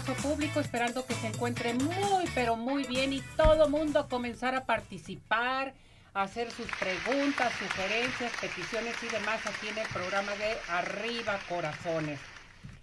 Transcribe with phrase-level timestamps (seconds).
[0.00, 0.60] Público?
[0.60, 5.74] Esperando que se encuentre muy, pero muy bien y todo mundo comenzar a participar,
[6.14, 12.18] a hacer sus preguntas, sugerencias, peticiones y demás aquí en el programa de Arriba Corazones.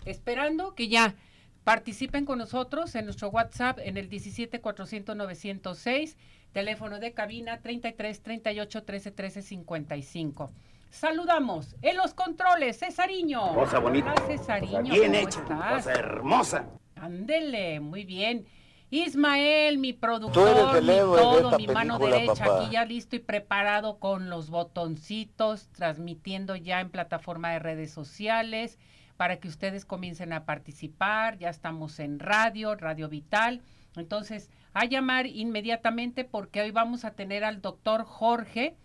[0.05, 1.16] Esperando que ya
[1.63, 6.15] participen con nosotros en nuestro WhatsApp en el 17 400 906,
[6.54, 10.52] teléfono de cabina 33 38 13 13 55.
[10.90, 13.54] Saludamos en los controles, Cesariño.
[13.54, 14.13] Cosa bonita.
[14.13, 14.82] Hola, Cesariño.
[14.84, 15.40] bien ¿cómo hecha.
[15.41, 15.73] estás?
[15.84, 16.65] Cosa hermosa.
[17.01, 18.45] Ándele, muy bien.
[18.90, 22.63] Ismael, mi productor, mi todo, mi mano derecha, papá.
[22.63, 28.79] aquí ya listo y preparado con los botoncitos, transmitiendo ya en plataforma de redes sociales
[29.17, 31.37] para que ustedes comiencen a participar.
[31.37, 33.61] Ya estamos en radio, Radio Vital.
[33.98, 38.77] Entonces, a llamar inmediatamente porque hoy vamos a tener al doctor Jorge,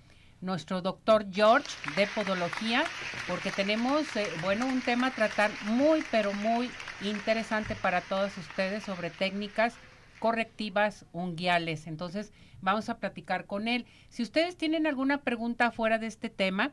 [0.43, 2.85] nuestro doctor George de podología,
[3.27, 8.83] porque tenemos, eh, bueno, un tema a tratar muy, pero muy interesante para todos ustedes
[8.83, 9.75] sobre técnicas
[10.19, 11.87] correctivas unguiales.
[11.87, 13.87] Entonces, vamos a platicar con él.
[14.09, 16.73] Si ustedes tienen alguna pregunta fuera de este tema,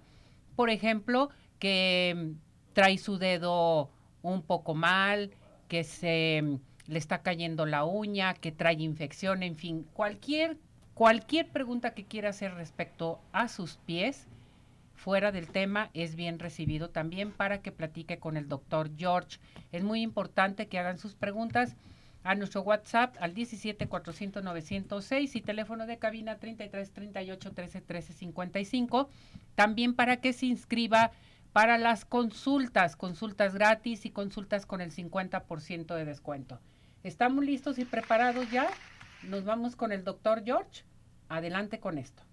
[0.55, 3.89] por ejemplo, que mm, trae su dedo
[4.21, 5.31] un poco mal,
[5.67, 6.55] que se mm,
[6.91, 10.57] le está cayendo la uña, que trae infección, en fin, cualquier
[10.99, 14.27] cualquier pregunta que quiera hacer respecto a sus pies
[14.95, 19.39] fuera del tema es bien recibido también para que platique con el doctor George.
[19.71, 21.77] Es muy importante que hagan sus preguntas
[22.25, 28.11] a nuestro WhatsApp al 17 400 906 y teléfono de cabina 33 38 13 13
[28.11, 29.09] 55.
[29.55, 31.11] También para que se inscriba
[31.53, 36.59] para las consultas, consultas gratis y consultas con el 50% de descuento.
[37.03, 38.67] ¿Estamos listos y preparados ya?
[39.23, 40.88] Nos vamos con el doctor George.
[41.29, 42.23] Adelante con esto.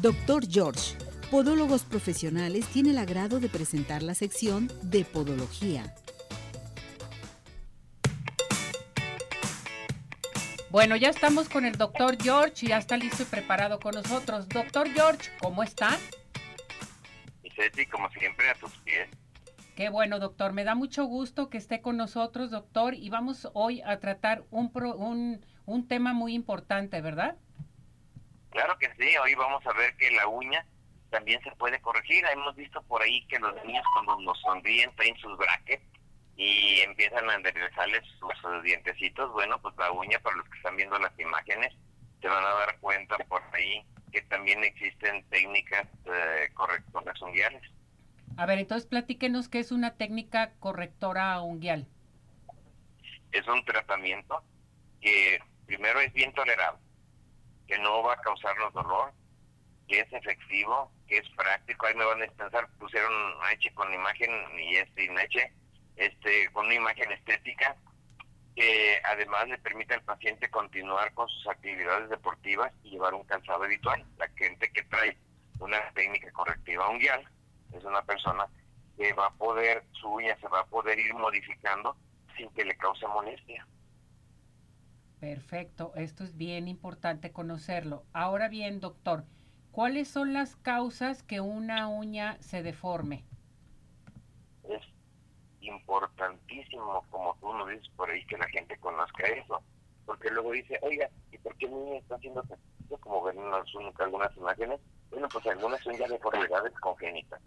[0.00, 0.96] Doctor George,
[1.30, 5.94] Podólogos Profesionales, tiene el agrado de presentar la sección de Podología.
[10.70, 14.48] Bueno, ya estamos con el doctor George y ya está listo y preparado con nosotros.
[14.48, 15.98] Doctor George, ¿cómo está?
[17.42, 19.08] Y Ceci, como siempre, a tus pies.
[19.74, 20.52] Qué bueno, doctor.
[20.52, 24.70] Me da mucho gusto que esté con nosotros, doctor, y vamos hoy a tratar un,
[24.70, 27.36] pro- un, un tema muy importante, ¿verdad?
[28.50, 30.64] Claro que sí, hoy vamos a ver que la uña
[31.10, 32.24] también se puede corregir.
[32.32, 35.84] Hemos visto por ahí que los niños cuando nos sonríen traen sus brackets
[36.36, 39.32] y empiezan a enderezarles sus, sus dientecitos.
[39.32, 41.74] Bueno, pues la uña, para los que están viendo las imágenes,
[42.20, 47.62] se van a dar cuenta por ahí que también existen técnicas eh, correctoras unguiales.
[48.36, 51.86] A ver, entonces platíquenos qué es una técnica correctora unguial.
[53.32, 54.42] es un tratamiento
[55.00, 56.80] que primero es bien tolerable,
[57.68, 59.12] que no va a causarnos dolor,
[59.86, 61.86] que es efectivo, que es práctico.
[61.86, 63.12] Ahí me van a pensar, pusieron
[63.44, 65.52] H con imagen y este sin H,
[65.94, 67.76] este, con una imagen estética,
[68.56, 73.62] que además le permite al paciente continuar con sus actividades deportivas y llevar un calzado
[73.62, 74.04] habitual.
[74.18, 75.16] La gente que trae
[75.60, 77.22] una técnica correctiva unguial
[77.72, 78.48] es una persona
[78.96, 81.96] que va a poder, su uña se va a poder ir modificando
[82.36, 83.64] sin que le cause molestia.
[85.20, 88.04] Perfecto, esto es bien importante conocerlo.
[88.14, 89.24] Ahora bien, doctor,
[89.70, 93.24] ¿cuáles son las causas que una uña se deforme?
[94.64, 94.80] Es
[95.60, 99.62] importantísimo, como tú nos dices por ahí, que la gente conozca eso.
[100.06, 102.98] Porque luego dice, oiga, ¿y por qué mi niño está haciendo ejercicio?
[103.00, 103.66] Como ven en las-
[103.98, 104.80] algunas imágenes.
[105.10, 107.40] Bueno, pues algunas son ya deformidades congénitas.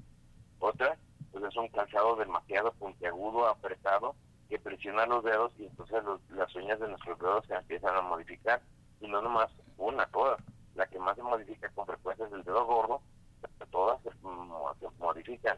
[0.60, 0.98] Otras,
[1.32, 4.16] pues es un calzado demasiado puntiagudo, apretado,
[4.54, 8.02] que presiona los dedos y entonces los- las uñas de nuestros dedos se empiezan a
[8.02, 8.62] modificar.
[9.02, 10.40] Y no nomás una, todas.
[10.76, 13.02] La que más se modifica con frecuencia es el dedo gordo,
[13.42, 15.58] pero todas se, mo- se modifican.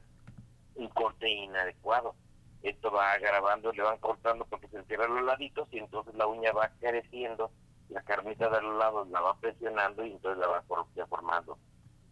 [0.76, 2.16] Un corte inadecuado.
[2.64, 6.54] Esto va agravando, le van cortando porque se entierran los laditos y entonces la uña
[6.54, 7.52] va creciendo,
[7.90, 11.58] la carnita de los lados la va presionando y entonces la va for- deformando.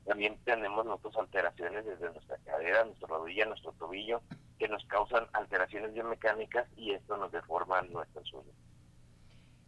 [0.06, 4.22] También tenemos nosotros alteraciones desde nuestra cadera, nuestra rodilla, nuestro tobillo,
[4.60, 8.56] que nos causan alteraciones biomecánicas y esto nos deforma nuestras uñas.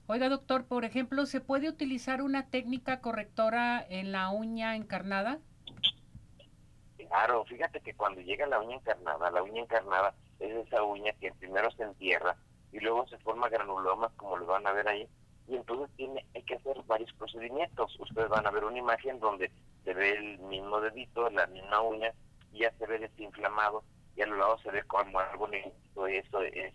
[0.07, 5.39] Oiga, doctor, por ejemplo, ¿se puede utilizar una técnica correctora en la uña encarnada?
[6.97, 11.31] Claro, fíjate que cuando llega la uña encarnada, la uña encarnada es esa uña que
[11.33, 12.35] primero se entierra
[12.71, 15.07] y luego se forma granulomas, como lo van a ver ahí,
[15.47, 17.97] y entonces tiene, hay que hacer varios procedimientos.
[17.99, 19.51] Ustedes van a ver una imagen donde
[19.85, 22.11] se ve el mismo dedito, la misma uña,
[22.51, 23.83] y ya se ve desinflamado,
[24.17, 25.71] y a los lados se ve como algo negro,
[26.07, 26.73] eso es,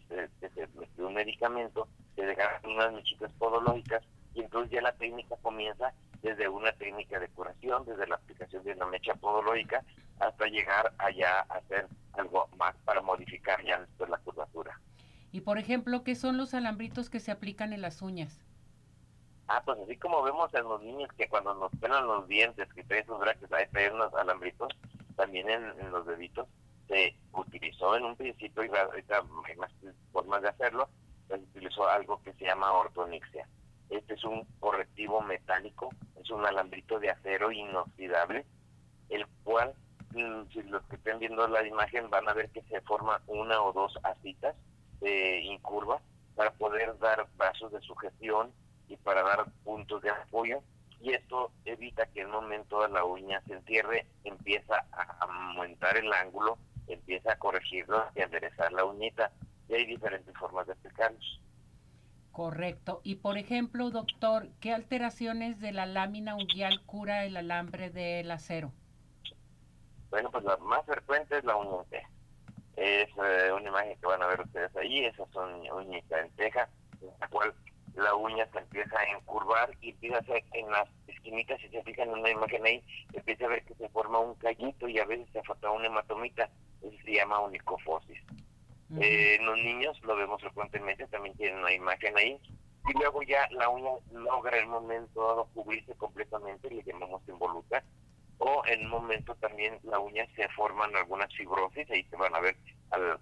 [0.97, 4.03] un medicamento, se dejan unas mechitas podológicas,
[4.35, 5.93] y entonces ya la técnica comienza
[6.23, 9.83] desde una técnica de curación, desde la aplicación de una mecha podológica,
[10.21, 14.79] hasta llegar allá a hacer algo más para modificar ya después la curvatura.
[15.33, 18.45] Y por ejemplo, ¿qué son los alambritos que se aplican en las uñas?
[19.53, 22.85] Ah, pues así como vemos en los niños que cuando nos pelan los dientes, que
[22.85, 24.69] traen sus brackets, hay traen unos alambritos,
[25.17, 26.47] también en, los deditos,
[26.87, 29.73] se utilizó en un principio, y ahorita hay más
[30.13, 30.89] formas de hacerlo,
[31.27, 33.49] se utilizó algo que se llama ortonixia.
[33.89, 35.91] Este es un correctivo metálico,
[36.23, 38.47] es un alambrito de acero inoxidable,
[39.09, 39.75] el cual,
[40.15, 43.61] mm, si los que estén viendo la imagen van a ver que se forma una
[43.61, 44.55] o dos asitas
[45.01, 46.01] eh, incurvas
[46.37, 48.53] para poder dar brazos de sugestión
[48.91, 50.63] y para dar puntos de apoyo
[51.01, 56.13] y esto evita que en el momento la uña se entierre, empieza a aumentar el
[56.13, 56.59] ángulo,
[56.89, 59.33] empieza a corregirlo y a enderezar la uñita.
[59.69, 61.41] Y hay diferentes formas de explicarlos.
[62.33, 63.01] Correcto.
[63.03, 68.73] Y por ejemplo, doctor, ¿qué alteraciones de la lámina unguial cura el alambre del acero?
[70.11, 72.11] Bueno, pues la más frecuente es la uña en teja.
[72.77, 76.69] Es eh, una imagen que van a ver ustedes ahí, esas son uñas en teja,
[77.01, 77.55] en la cual
[77.95, 81.83] la uña se empieza a encurvar y empieza a hacer en las esquinitas, si se
[81.83, 82.83] fijan en una imagen ahí,
[83.13, 86.49] empieza a ver que se forma un callito y a veces se forma una hematomita,
[86.83, 88.19] eso se llama unicofosis.
[89.01, 92.41] Eh, en los niños lo vemos frecuentemente, también tienen una imagen ahí,
[92.89, 97.85] y luego ya la uña logra el momento cubrirse completamente, le llamamos involuta,
[98.39, 102.41] o en un momento también la uña se forman algunas fibrosis, ahí se van a
[102.41, 102.57] ver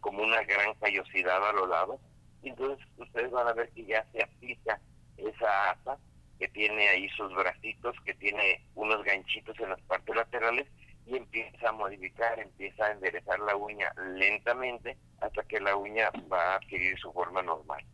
[0.01, 2.01] como una gran callosidad a los lados,
[2.43, 4.81] entonces ustedes van a ver que ya se aplica
[5.19, 5.99] asa asa
[6.39, 10.69] que tiene ahí sus bracitos, que tiene unos ganchitos en las partes laterales
[11.07, 16.53] y empieza a modificar, empieza a enderezar la uña lentamente hasta que la uña va
[16.53, 17.85] a adquirir su forma normal.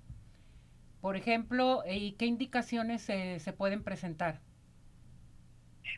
[1.01, 4.41] Por ejemplo, ¿y qué indicaciones se, se pueden presentar?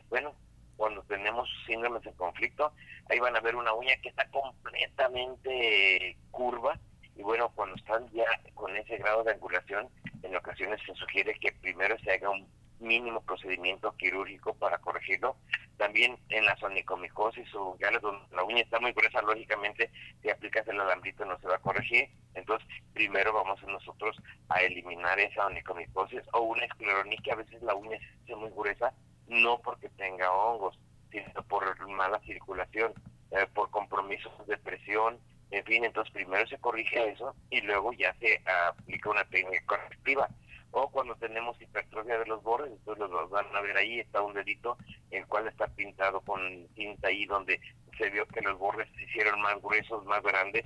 [0.09, 0.33] Bueno,
[0.77, 2.71] cuando tenemos síndromes de conflicto,
[3.09, 6.79] ahí van a ver una uña que está completamente curva,
[7.17, 9.89] y bueno, cuando están ya con ese grado de angulación,
[10.21, 12.47] en ocasiones se sugiere que primero se haga un
[12.79, 15.35] mínimo procedimiento quirúrgico para corregirlo.
[15.77, 19.89] También en la sonicomicosis o donde la uña está muy gruesa, lógicamente,
[20.21, 22.07] si aplicas el alambrito no se va a corregir.
[22.35, 24.15] Entonces, primero vamos nosotros
[24.49, 28.93] a eliminar esa onicomicosis o una escleronis que a veces la uña hace muy gruesa,
[29.27, 30.77] no porque tenga hongos,
[31.11, 32.93] sino por mala circulación,
[33.31, 35.19] eh, por compromisos de presión,
[35.51, 40.29] en fin, entonces primero se corrige eso y luego ya se aplica una técnica correctiva.
[40.71, 44.33] O cuando tenemos hipertrofia de los bordes, entonces los van a ver ahí, está un
[44.33, 44.77] dedito,
[45.11, 47.59] el cual está pintado con tinta ahí donde
[47.97, 50.65] se vio que los bordes se hicieron más gruesos, más grandes,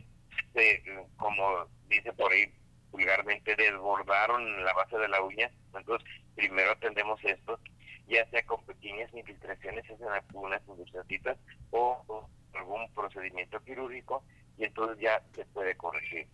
[1.17, 2.51] como dice por ahí
[2.89, 5.49] vulgarmente, desbordaron la base de la uña.
[5.73, 7.59] Entonces, primero atendemos esto,
[8.07, 10.61] ya sea con pequeñas infiltraciones, en algunas
[11.69, 14.23] o algún procedimiento quirúrgico
[14.61, 16.27] y entonces ya se puede corregir.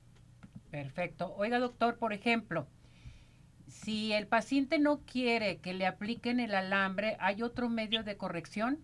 [0.70, 1.34] Perfecto.
[1.38, 2.68] Oiga, doctor, por ejemplo,
[3.68, 8.80] si el paciente no quiere que le apliquen el alambre, ¿hay otro medio de corrección?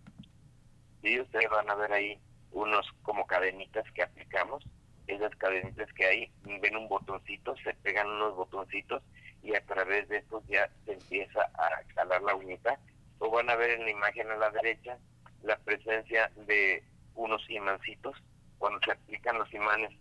[1.01, 2.17] Sí, ustedes van a ver ahí
[2.51, 4.63] unos como cadenitas que aplicamos.
[5.07, 6.31] Esas cadenitas que hay,
[6.61, 9.03] ven un botoncito, se pegan unos botoncitos
[9.41, 12.79] y a través de estos ya se empieza a jalar la uñita.
[13.19, 14.97] O van a ver en la imagen a la derecha
[15.41, 16.81] la presencia de
[17.15, 18.15] unos imancitos
[18.63, 19.91] cuando se aplican los imanes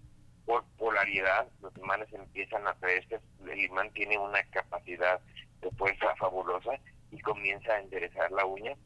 [0.47, 5.21] por polaridad, los imanes empiezan a traerse, el imán tiene una capacidad
[5.61, 6.71] de fuerza fabulosa
[7.11, 8.77] y comienza a enderezar la uña.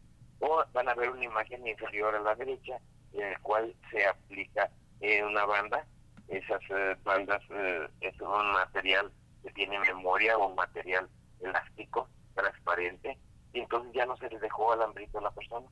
[0.40, 2.78] O van a ver una imagen inferior a la derecha
[3.12, 4.70] en el cual se aplica
[5.02, 5.86] eh, una banda.
[6.28, 11.06] Esas eh, bandas eh, es un material que tiene memoria o un material
[11.40, 13.18] elástico, transparente,
[13.52, 15.66] y entonces ya no se les dejó alambrito a la persona.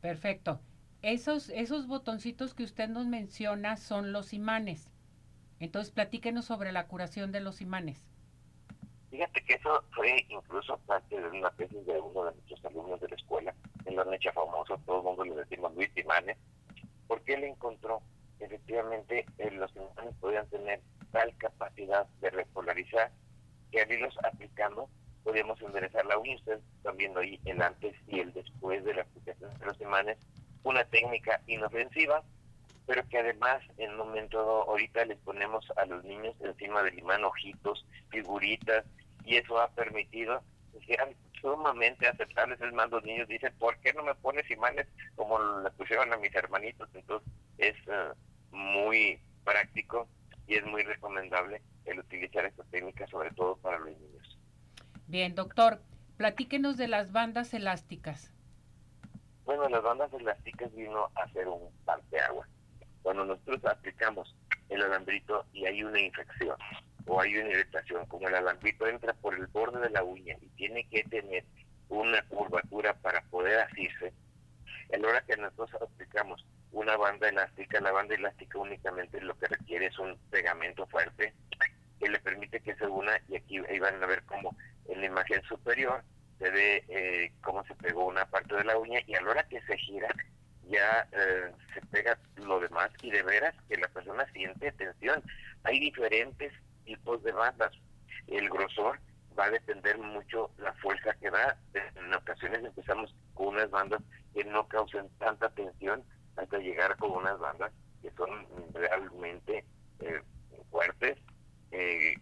[0.00, 0.62] Perfecto.
[1.02, 4.92] Esos, esos botoncitos que usted nos menciona son los imanes.
[5.58, 8.06] Entonces, platíquenos sobre la curación de los imanes.
[9.10, 13.08] Fíjate que eso fue incluso parte de una tesis de uno de nuestros alumnos de
[13.08, 13.54] la escuela,
[13.84, 16.38] en la hecho famoso, todo el mundo le decimos Luis Imanes,
[17.06, 18.00] porque él encontró
[18.38, 20.80] efectivamente eh, los imanes podían tener
[21.10, 23.10] tal capacidad de repolarizar
[23.70, 24.88] que al irlos aplicando
[25.24, 26.36] podíamos enderezar la uña.
[26.36, 30.18] Ustedes están viendo ahí el antes y el después de la aplicación de los imanes
[30.64, 32.22] una técnica inofensiva,
[32.86, 37.24] pero que además en un momento ahorita les ponemos a los niños encima del imán
[37.24, 38.84] ojitos, figuritas,
[39.24, 40.42] y eso ha permitido
[40.72, 42.60] que sean sumamente aceptables.
[42.60, 46.16] Es más, los niños dicen, ¿por qué no me pones imanes como le pusieron a
[46.16, 46.88] mis hermanitos?
[46.94, 47.28] Entonces
[47.58, 48.12] es eh,
[48.50, 50.08] muy práctico
[50.46, 54.38] y es muy recomendable el utilizar esta técnica, sobre todo para los niños.
[55.06, 55.82] Bien, doctor,
[56.16, 58.32] platíquenos de las bandas elásticas.
[59.44, 61.68] Bueno, las bandas elásticas vino a ser un
[62.28, 62.46] agua.
[63.02, 64.34] Cuando nosotros aplicamos
[64.68, 66.56] el alambrito y hay una infección
[67.06, 70.48] o hay una irritación, como el alambrito entra por el borde de la uña y
[70.50, 71.44] tiene que tener
[71.88, 74.12] una curvatura para poder asirse,
[74.92, 79.46] a la hora que nosotros aplicamos una banda elástica, la banda elástica únicamente lo que
[79.46, 81.34] requiere es un pegamento fuerte
[81.98, 84.56] que le permite que se una y aquí ahí van a ver como
[84.88, 86.02] en la imagen superior
[86.42, 89.48] se ve eh, cómo se pegó una parte de la uña y a la hora
[89.48, 90.08] que se gira
[90.68, 95.22] ya eh, se pega lo demás y de veras que la persona siente tensión.
[95.64, 96.52] Hay diferentes
[96.84, 97.72] tipos de bandas.
[98.26, 98.98] El grosor
[99.38, 101.56] va a depender mucho la fuerza que da.
[101.74, 104.02] En ocasiones empezamos con unas bandas
[104.34, 106.02] que no causen tanta tensión
[106.36, 107.70] hasta llegar con unas bandas
[108.00, 109.64] que son realmente
[110.00, 110.22] eh,
[110.70, 111.18] fuertes.
[111.70, 112.16] Eh,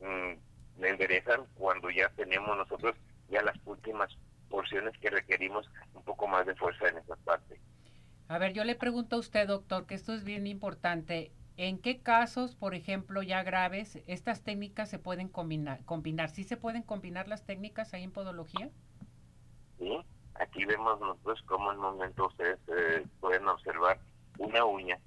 [0.00, 2.96] mm, enderezan cuando ya tenemos nosotros
[3.32, 4.16] ya las últimas
[4.48, 7.58] porciones que requerimos un poco más de fuerza en esas partes.
[8.28, 11.32] A ver, yo le pregunto a usted, doctor, que esto es bien importante.
[11.56, 15.84] ¿En qué casos, por ejemplo, ya graves, estas técnicas se pueden combinar?
[15.84, 16.30] combinar?
[16.30, 18.70] ¿Sí se pueden combinar las técnicas ahí en podología?
[19.78, 19.98] Sí,
[20.34, 23.98] aquí vemos nosotros cómo en un momento ustedes eh, pueden observar
[24.38, 24.98] una uña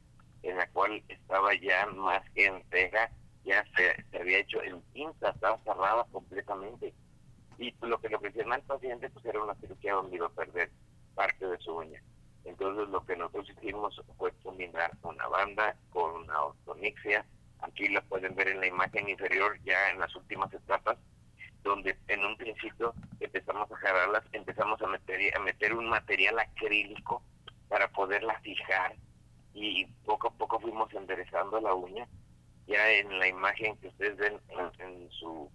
[0.43, 3.09] en la cual estaba ya más que en pega,
[3.43, 6.93] ya se, había hecho en pinza, estaba cerrada completamente.
[7.57, 10.31] Y lo que lo que decía el paciente pues era una cirugía donde iba a
[10.31, 10.69] perder
[11.13, 12.01] parte de su uña.
[12.43, 17.25] Entonces lo que nosotros hicimos fue combinar una banda con una ortonixia.
[17.61, 20.97] Aquí la pueden ver en la imagen inferior ya en las últimas etapas,
[21.63, 27.23] donde en un principio empezamos a jalarlas, empezamos a meter, a meter un material acrílico
[27.67, 28.95] para poderla fijar
[29.55, 32.07] y poco a poco fuimos enderezando la uña.
[32.67, 34.39] Ya en la imagen que ustedes ven
[34.79, 35.49] en, su,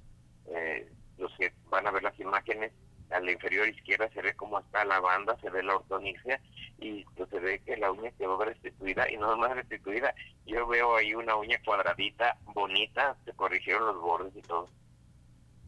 [0.47, 0.91] eh,
[1.21, 2.73] los que van a ver las imágenes,
[3.11, 6.41] a la inferior izquierda se ve cómo está la banda, se ve la ortonicia
[6.79, 10.15] y pues, se ve que la uña quedó restituida y no más restituida.
[10.47, 14.69] Yo veo ahí una uña cuadradita, bonita, se corrigieron los bordes y todo.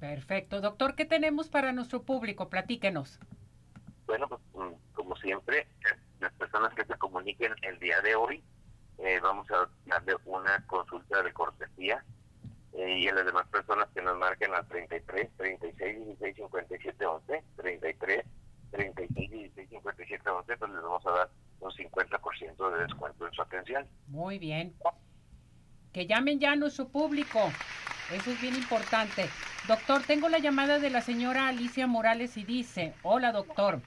[0.01, 0.61] Perfecto.
[0.61, 2.49] Doctor, ¿qué tenemos para nuestro público?
[2.49, 3.21] Platíquenos.
[4.07, 5.67] Bueno, pues mm, como siempre,
[6.21, 8.43] las personas que se comuniquen el día de hoy,
[8.99, 12.05] eh, vamos a darle una consulta de cortesía
[12.75, 17.45] eh, y a las demás personas que nos marquen al 33, 36, 16, 57, 11,
[17.57, 18.25] 33,
[18.71, 23.43] 36, 16, 57, 11, pues les vamos a dar un 50% de descuento en su
[23.43, 23.87] atención.
[24.09, 24.75] Muy bien.
[25.93, 27.39] Que llamen ya a nuestro público.
[28.13, 29.29] Eso es bien importante.
[29.69, 33.81] Doctor, tengo la llamada de la señora Alicia Morales y dice, hola doctor,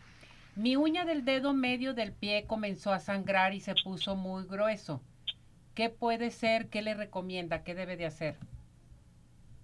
[0.55, 5.01] mi uña del dedo medio del pie comenzó a sangrar y se puso muy grueso.
[5.73, 6.69] ¿Qué puede ser?
[6.69, 7.63] ¿Qué le recomienda?
[7.63, 8.37] ¿Qué debe de hacer?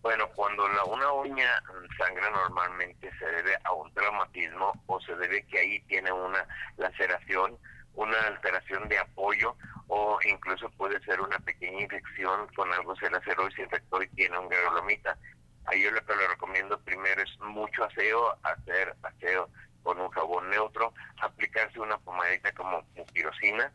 [0.02, 1.64] Bueno, cuando la, una uña
[1.98, 6.46] sangra normalmente se debe a un traumatismo o se debe que ahí tiene una
[6.78, 7.56] laceración,
[7.94, 9.56] una alteración de apoyo
[9.88, 14.08] o incluso puede ser una pequeña infección con algo se laceró y se infectó y
[14.10, 15.18] tiene un granulomita.
[15.66, 19.50] Ahí yo lo que le recomiendo primero es mucho aseo, hacer aseo
[19.84, 23.72] con un jabón neutro, aplicarse una pomadita como pirosina,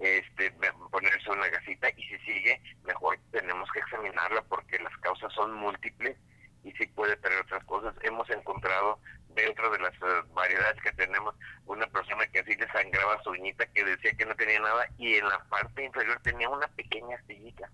[0.00, 0.52] este,
[0.90, 6.16] ponerse una gasita y si sigue, mejor tenemos que examinarla porque las causas son múltiples
[6.64, 7.94] y si puede tener otras cosas.
[8.02, 11.34] Hemos encontrado dentro de las eh, variedades que tenemos
[11.66, 15.14] una persona que así le sangraba su uñita que decía que no tenía nada y
[15.16, 17.70] en la parte inferior tenía una pequeña astillita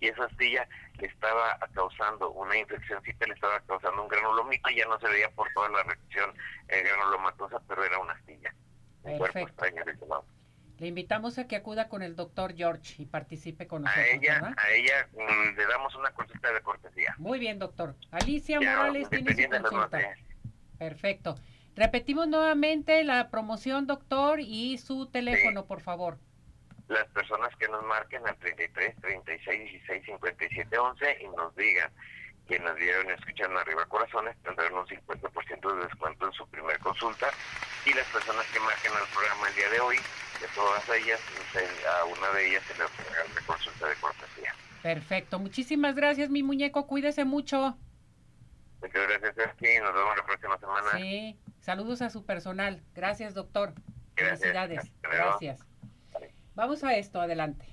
[0.00, 4.86] y esa astilla le estaba causando una infeccióncita, le estaba causando un granulomito y ya
[4.86, 6.34] no se veía por toda la reacción
[6.68, 8.52] eh, granulomatosa, pero era una astilla.
[9.04, 9.84] Un cuerpo extraño
[10.82, 14.04] le invitamos a que acuda con el doctor George y participe con nosotros.
[14.04, 17.14] A ella, a ella mm, le damos una consulta de cortesía.
[17.18, 17.94] Muy bien, doctor.
[18.10, 20.00] Alicia Morales tiene su consulta.
[20.80, 21.38] Perfecto.
[21.76, 26.18] Repetimos nuevamente la promoción, doctor, y su teléfono, por favor.
[26.88, 31.92] Las personas que nos marquen al 33 36 16 57 11 y nos digan
[32.48, 36.78] que nos dieron y escucharon arriba corazones tendrán un 50% de descuento en su primera
[36.80, 37.30] consulta
[37.86, 39.96] y las personas que marquen al programa el día de hoy
[40.42, 41.20] de todas ellas,
[42.00, 44.54] a una de ellas se le una consulta de cortesía.
[44.82, 47.78] Perfecto, muchísimas gracias mi muñeco, cuídese mucho.
[48.80, 50.90] Muchas gracias, Nos vemos la próxima semana.
[50.96, 52.82] Sí, saludos a su personal.
[52.94, 53.74] Gracias, doctor.
[54.16, 54.90] Felicidades.
[55.02, 55.60] Gracias.
[56.56, 57.64] Vamos a esto, adelante.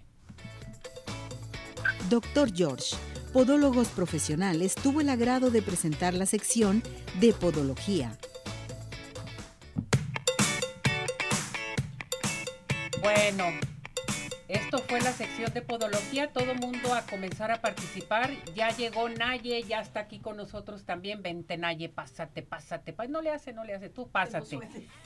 [2.09, 2.95] Doctor George,
[3.33, 6.83] Podólogos Profesionales, tuvo el agrado de presentar la sección
[7.19, 8.17] de Podología.
[13.01, 13.45] Bueno,
[14.49, 18.31] esto fue la sección de podología, todo mundo a comenzar a participar.
[18.55, 21.21] Ya llegó Naye, ya está aquí con nosotros también.
[21.21, 22.95] Vente Naye, pásate, pásate.
[23.09, 24.57] No le hace, no le hace, tú pásate.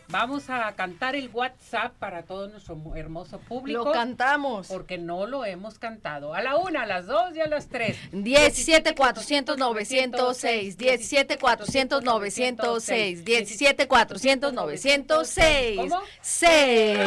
[0.08, 3.84] Vamos a cantar el WhatsApp para todo nuestro hermoso público.
[3.84, 4.68] Lo cantamos.
[4.70, 6.34] Porque no lo hemos cantado.
[6.34, 7.98] A la una, a las dos y a las tres.
[8.14, 15.78] 17 400 906, 17 400 906, 17 400 906.
[15.80, 16.02] ¿Cómo?
[16.22, 17.00] 6.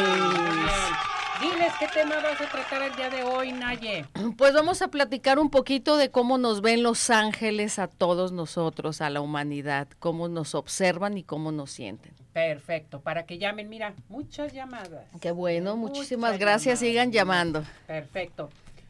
[1.39, 4.05] Diles qué tema vas a tratar el día de hoy, Naye.
[4.37, 9.01] Pues vamos a platicar un poquito de cómo nos ven los ángeles a todos nosotros,
[9.01, 12.13] a la humanidad, cómo nos observan y cómo nos sienten.
[12.33, 15.05] Perfecto, para que llamen, mira, muchas llamadas.
[15.21, 17.63] Qué bueno, muchísimas gracias, sigan llamando.
[17.87, 18.49] Perfecto.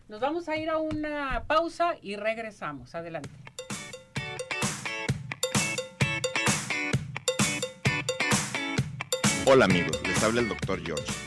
[0.10, 2.96] Nos vamos a ir a una pausa y regresamos.
[2.96, 3.30] Adelante.
[9.46, 11.27] Hola amigos, les habla el doctor George.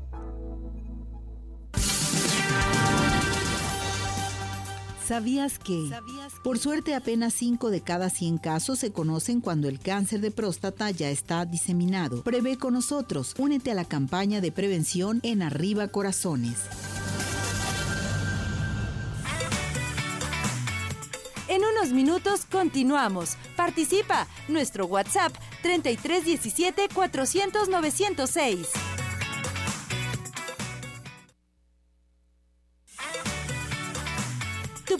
[5.11, 5.91] ¿Sabías que?
[6.41, 10.89] Por suerte apenas 5 de cada 100 casos se conocen cuando el cáncer de próstata
[10.89, 12.23] ya está diseminado.
[12.23, 13.35] Prevé con nosotros.
[13.37, 16.59] Únete a la campaña de prevención en Arriba Corazones.
[21.49, 23.35] En unos minutos continuamos.
[23.57, 24.27] Participa.
[24.47, 28.90] Nuestro WhatsApp 3317 400 906.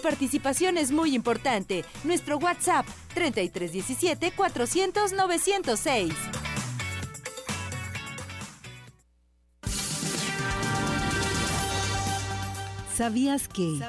[0.02, 1.86] Participación es muy importante.
[2.04, 6.14] Nuestro WhatsApp 3317 400 906.
[13.02, 13.80] ¿Sabías que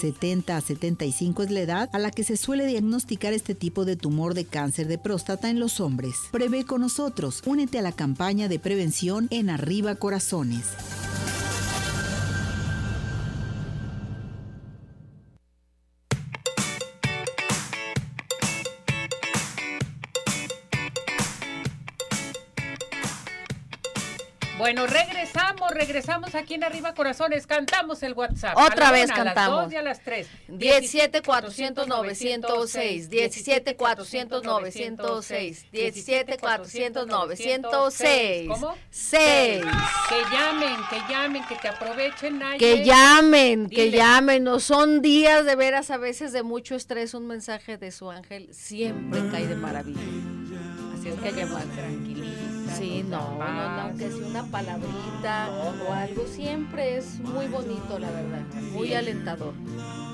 [0.00, 3.94] 70 a 75 es la edad a la que se suele diagnosticar este tipo de
[3.94, 6.16] tumor de cáncer de próstata en los hombres?
[6.32, 7.40] Prevé con nosotros.
[7.46, 10.97] Únete a la campaña de prevención en Arriba Corazones.
[24.68, 28.54] Bueno, regresamos, regresamos aquí en Arriba Corazones, cantamos el WhatsApp.
[28.54, 29.58] Otra A la vez una, cantamos.
[29.58, 30.28] A las dos y a las tres.
[30.48, 38.48] 17 400 906, 17 400 906, 17 400 906.
[38.50, 38.74] ¿Cómo?
[38.90, 39.64] 6.
[40.10, 42.58] Que llamen, que llamen, que te aprovechen, Naye.
[42.58, 43.96] Que llamen, que Dile.
[43.96, 44.44] llamen.
[44.44, 47.14] No son días de veras a veces de mucho estrés.
[47.14, 49.98] Un mensaje de su ángel siempre cae de maravilla.
[50.92, 51.64] Así es que llamar.
[51.74, 52.57] Tranquiliza.
[52.78, 58.08] Sí, no, no, no, aunque sea una palabrita o algo, siempre es muy bonito, la
[58.08, 58.42] verdad.
[58.72, 59.52] Muy alentador.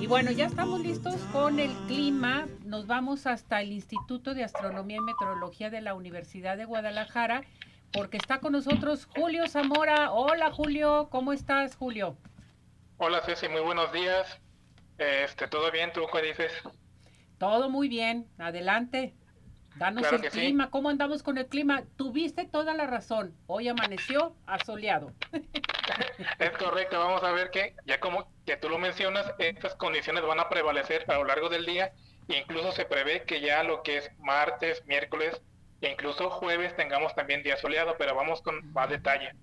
[0.01, 2.47] Y bueno, ya estamos listos con el clima.
[2.65, 7.43] Nos vamos hasta el Instituto de Astronomía y Meteorología de la Universidad de Guadalajara,
[7.93, 10.11] porque está con nosotros Julio Zamora.
[10.13, 12.17] Hola Julio, ¿cómo estás Julio?
[12.97, 14.41] Hola Ceci, muy buenos días.
[14.97, 15.93] Este, ¿todo bien?
[15.93, 16.51] ¿Tú qué dices?
[17.37, 19.15] Todo muy bien, adelante.
[19.77, 20.39] Danos Claro el sí.
[20.39, 21.83] clima, ¿cómo andamos con el clima?
[21.97, 23.35] Tuviste toda la razón.
[23.47, 25.13] Hoy amaneció asoleado.
[26.39, 30.41] Es correcto, vamos a ver que, ya como que tú lo mencionas, estas condiciones van
[30.41, 31.93] a prevalecer a lo largo del día.
[32.29, 35.43] Incluso se prevé que ya lo que es martes, miércoles,
[35.83, 39.35] e incluso jueves tengamos también día soleado, pero vamos con más detalle.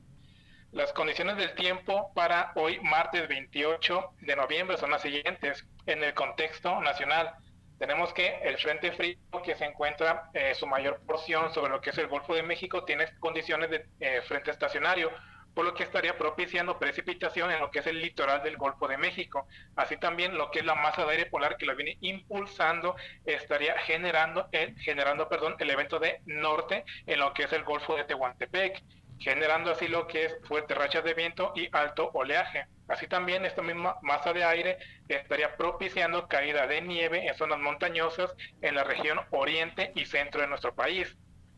[0.71, 5.65] Las condiciones del tiempo para hoy, martes 28 de noviembre, son las siguientes.
[5.85, 7.35] En el contexto nacional,
[7.81, 11.89] tenemos que el frente frío que se encuentra eh, su mayor porción sobre lo que
[11.89, 15.09] es el Golfo de México tiene condiciones de eh, frente estacionario,
[15.55, 18.99] por lo que estaría propiciando precipitación en lo que es el litoral del Golfo de
[18.99, 19.47] México.
[19.75, 23.75] Así también lo que es la masa de aire polar que lo viene impulsando estaría
[23.79, 28.03] generando el, generando perdón, el evento de norte en lo que es el Golfo de
[28.03, 28.83] Tehuantepec
[29.21, 32.65] generando así lo que es fuertes rachas de viento y alto oleaje.
[32.87, 38.33] Así también esta misma masa de aire estaría propiciando caída de nieve en zonas montañosas
[38.61, 41.15] en la región oriente y centro de nuestro país.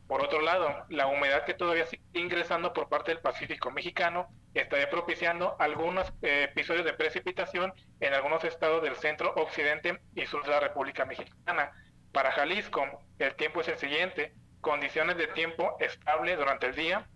[0.08, 4.90] Por otro lado, la humedad que todavía sigue ingresando por parte del Pacífico mexicano estaría
[4.90, 10.52] propiciando algunos eh, episodios de precipitación en algunos estados del centro, occidente y sur de
[10.52, 11.72] la República Mexicana.
[12.12, 12.86] Para Jalisco,
[13.18, 17.08] el tiempo es el siguiente, condiciones de tiempo estable durante el día,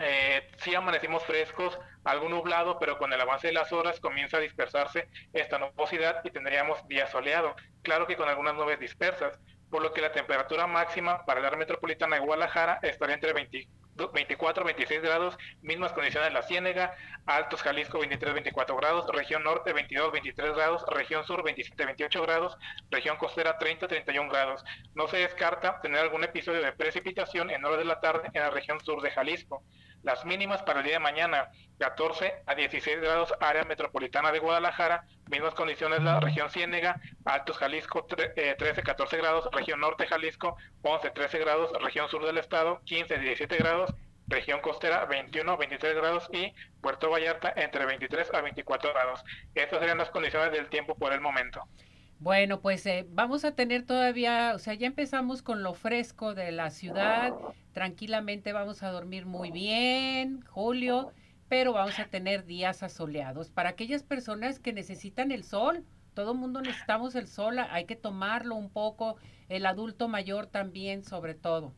[0.00, 4.40] eh, sí amanecimos frescos, algo nublado, pero con el avance de las horas comienza a
[4.40, 9.38] dispersarse esta nubosidad y tendríamos día soleado, claro que con algunas nubes dispersas,
[9.70, 13.68] por lo que la temperatura máxima para la área metropolitana de Guadalajara estaría entre 20,
[14.12, 16.94] 24, 26 grados, mismas condiciones en la Ciénega,
[17.26, 22.56] Altos Jalisco 23, 24 grados, región norte 22, 23 grados, región sur 27, 28 grados,
[22.90, 24.64] región costera 30, 31 grados.
[24.94, 28.50] No se descarta tener algún episodio de precipitación en horas de la tarde en la
[28.50, 29.64] región sur de Jalisco.
[30.02, 35.04] Las mínimas para el día de mañana, 14 a 16 grados, área metropolitana de Guadalajara,
[35.30, 41.10] mismas condiciones la región Ciénega, Altos Jalisco 13, 14 eh, grados, región norte Jalisco 11,
[41.10, 43.94] 13 grados, región sur del estado 15, 17 grados,
[44.28, 49.24] región costera 21, 23 grados y Puerto Vallarta entre 23 a 24 grados.
[49.54, 51.64] Estas serían las condiciones del tiempo por el momento.
[52.20, 56.50] Bueno, pues eh, vamos a tener todavía, o sea, ya empezamos con lo fresco de
[56.50, 57.32] la ciudad,
[57.72, 61.12] tranquilamente vamos a dormir muy bien, Julio,
[61.48, 63.50] pero vamos a tener días asoleados.
[63.50, 67.94] Para aquellas personas que necesitan el sol, todo el mundo necesitamos el sol, hay que
[67.94, 69.16] tomarlo un poco,
[69.48, 71.72] el adulto mayor también, sobre todo.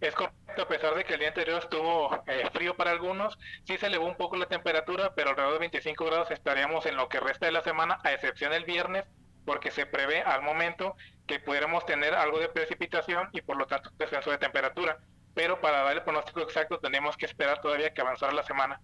[0.00, 3.78] Es correcto, a pesar de que el día anterior estuvo eh, frío para algunos, sí
[3.78, 7.20] se elevó un poco la temperatura, pero alrededor de 25 grados estaríamos en lo que
[7.20, 9.06] resta de la semana, a excepción del viernes,
[9.46, 13.90] porque se prevé al momento que pudiéramos tener algo de precipitación y por lo tanto
[13.98, 14.98] descenso de temperatura.
[15.34, 18.80] Pero para dar el pronóstico exacto tenemos que esperar todavía que avanzara la semana.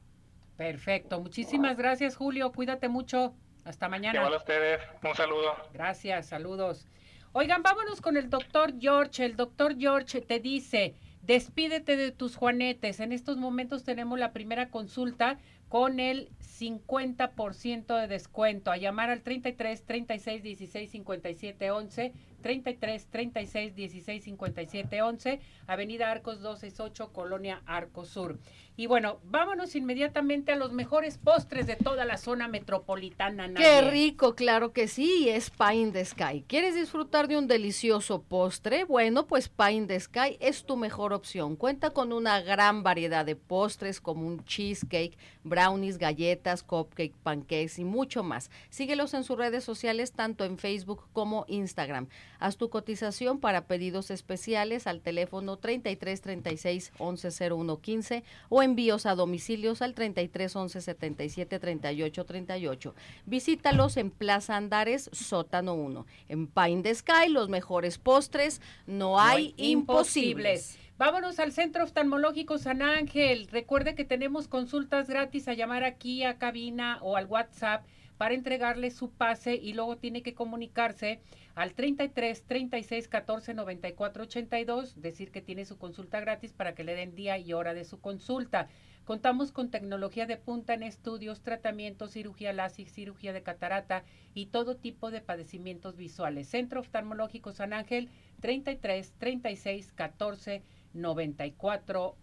[0.57, 1.21] Perfecto.
[1.21, 2.53] Muchísimas gracias, Julio.
[2.53, 3.35] Cuídate mucho.
[3.65, 4.19] Hasta mañana.
[4.19, 4.81] Igual a ustedes.
[5.03, 5.55] Un saludo.
[5.73, 6.27] Gracias.
[6.27, 6.87] Saludos.
[7.33, 9.25] Oigan, vámonos con el doctor George.
[9.25, 13.01] El doctor George te dice, despídete de tus juanetes.
[13.01, 16.29] En estos momentos tenemos la primera consulta con el
[16.63, 18.71] 50% de descuento.
[18.71, 26.41] A llamar al 33 36 16 57 11, 33 36 16 57 11, Avenida Arcos
[26.41, 28.39] 268, Colonia Arcos Sur.
[28.75, 33.53] Y bueno, vámonos inmediatamente a los mejores postres de toda la zona metropolitana.
[33.55, 36.45] Qué rico, claro que sí, es Pine the Sky.
[36.49, 38.85] ¿Quieres disfrutar de un delicioso postre?
[38.85, 41.57] Bueno, pues Pine the Sky es tu mejor opción.
[41.57, 47.85] Cuenta con una gran variedad de postres como un cheesecake, brownies, galletas, cupcake, pancakes y
[47.85, 48.51] mucho más.
[48.69, 52.09] Síguelos en sus redes sociales tanto en Facebook como Instagram.
[52.39, 59.07] Haz tu cotización para pedidos especiales al teléfono 33 36 11 01 15 o envíos
[59.07, 62.95] a domicilios al 33 11 77 38 38.
[63.25, 66.07] Visítalos en Plaza Andares, sótano 1.
[66.29, 70.79] En Pine the Sky, los mejores postres, no hay, imposibles.
[71.05, 73.49] Vámonos al Centro Oftalmológico San Ángel.
[73.49, 77.85] Recuerde que tenemos consultas gratis a llamar aquí a cabina o al WhatsApp
[78.19, 81.19] para entregarle su pase y luego tiene que comunicarse
[81.57, 86.95] al 33 36 14 94 82, decir que tiene su consulta gratis para que le
[86.95, 88.69] den día y hora de su consulta.
[89.05, 94.77] Contamos con tecnología de punta en estudios, tratamientos, cirugía láser, cirugía de catarata y todo
[94.77, 96.47] tipo de padecimientos visuales.
[96.47, 98.09] Centro Oftalmológico San Ángel,
[98.41, 100.82] 33 36 14 94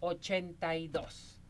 [0.00, 1.40] 82.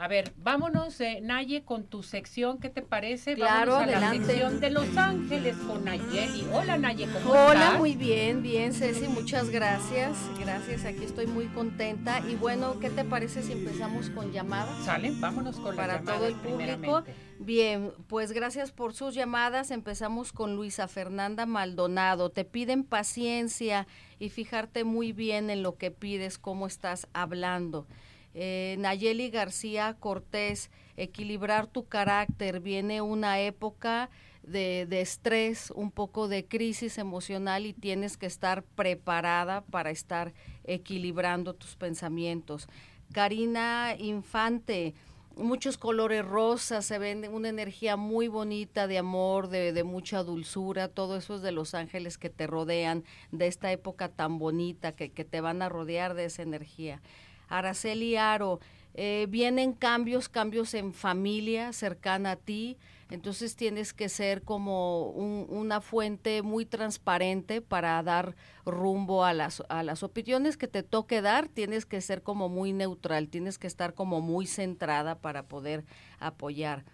[0.00, 3.34] A ver, vámonos, eh, Naye, con tu sección, ¿qué te parece?
[3.34, 6.46] Claro, vámonos a la sección de Los Ángeles con Nayeli.
[6.52, 10.16] Hola, Naye, ¿cómo Hola, muy bien, bien, Ceci, muchas gracias.
[10.38, 12.20] Gracias, aquí estoy muy contenta.
[12.20, 14.84] Y bueno, ¿qué te parece si empezamos con llamadas?
[14.84, 17.02] Salen, vámonos con Para las llamadas todo el público.
[17.40, 19.70] Bien, pues gracias por sus llamadas.
[19.70, 22.30] Empezamos con Luisa Fernanda Maldonado.
[22.30, 23.86] Te piden paciencia
[24.18, 27.86] y fijarte muy bien en lo que pides, cómo estás hablando.
[28.34, 32.58] Eh, Nayeli García Cortés, equilibrar tu carácter.
[32.58, 34.10] Viene una época
[34.42, 40.34] de, de, estrés, un poco de crisis emocional y tienes que estar preparada para estar
[40.64, 42.68] equilibrando tus pensamientos.
[43.12, 44.94] Karina Infante,
[45.38, 50.88] muchos colores rosas, se ven una energía muy bonita de amor, de, de, mucha dulzura,
[50.88, 55.10] todo eso es de los ángeles que te rodean, de esta época tan bonita que,
[55.10, 57.00] que te van a rodear de esa energía.
[57.48, 58.60] Araceli Aro,
[58.94, 62.76] eh, vienen cambios, cambios en familia cercana a ti,
[63.10, 69.62] entonces tienes que ser como un, una fuente muy transparente para dar rumbo a las,
[69.68, 73.66] a las opiniones que te toque dar, tienes que ser como muy neutral, tienes que
[73.66, 75.84] estar como muy centrada para poder
[76.18, 76.84] apoyar.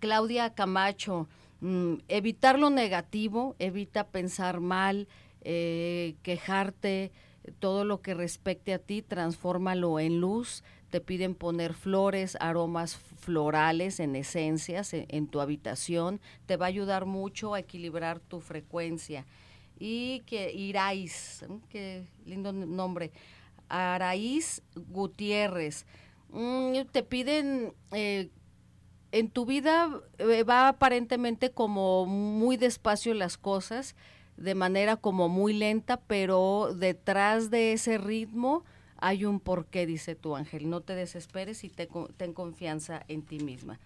[0.00, 1.28] Claudia Camacho,
[1.60, 5.08] mmm, evitar lo negativo, evita pensar mal,
[5.42, 7.12] eh, quejarte,
[7.58, 14.00] todo lo que respecte a ti, transfórmalo en luz, te piden poner flores, aromas florales
[14.00, 19.26] en esencias en, tu habitación, te va a ayudar mucho a equilibrar tu frecuencia.
[19.78, 23.12] Y que Irais, qué lindo nombre,
[23.68, 25.86] Araíz Gutiérrez,
[26.30, 28.30] mm, te piden, eh,
[29.12, 33.94] en tu vida eh, va aparentemente como muy despacio las cosas,
[34.36, 38.64] de manera como muy lenta, pero detrás de ese ritmo,
[38.98, 40.68] hay un porqué, dice tu ángel.
[40.68, 43.78] No te desesperes y te, ten confianza en ti misma.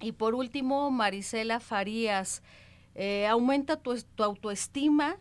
[0.00, 2.42] Y por último, Marisela Farías,
[2.94, 5.18] eh, aumenta tu, autoestima,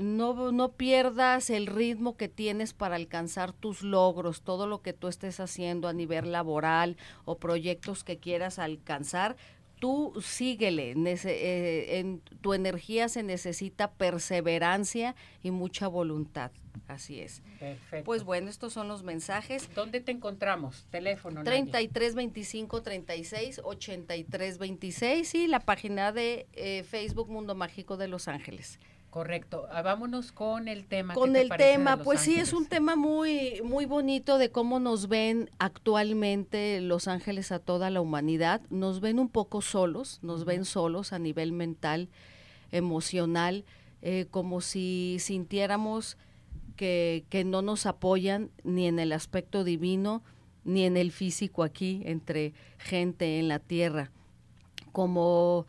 [0.00, 5.06] no, no pierdas el ritmo que tienes para alcanzar tus logros, todo lo que tú
[5.06, 9.36] estés haciendo a nivel laboral o proyectos que quieras alcanzar,
[9.78, 16.52] tú síguele, eh, en tu energía se necesita perseverancia y mucha voluntad.
[16.88, 17.42] Así es.
[17.58, 18.04] Perfecto.
[18.04, 19.68] Pues bueno, estos son los mensajes.
[19.74, 20.86] ¿Dónde te encontramos?
[20.90, 21.42] Teléfono.
[21.44, 28.28] 33 25 36 83 26 y la página de eh, Facebook Mundo Mágico de Los
[28.28, 28.78] Ángeles.
[29.12, 29.66] Correcto.
[29.70, 31.12] Ah, vámonos con el tema.
[31.12, 32.36] Con el tema, pues ángeles?
[32.36, 37.58] sí, es un tema muy, muy bonito de cómo nos ven actualmente Los Ángeles a
[37.58, 38.62] toda la humanidad.
[38.70, 42.08] Nos ven un poco solos, nos ven solos a nivel mental,
[42.70, 43.66] emocional,
[44.00, 46.16] eh, como si sintiéramos
[46.72, 50.22] que, que no nos apoyan ni en el aspecto divino,
[50.64, 54.10] ni en el físico aquí, entre gente en la tierra.
[54.92, 55.66] Como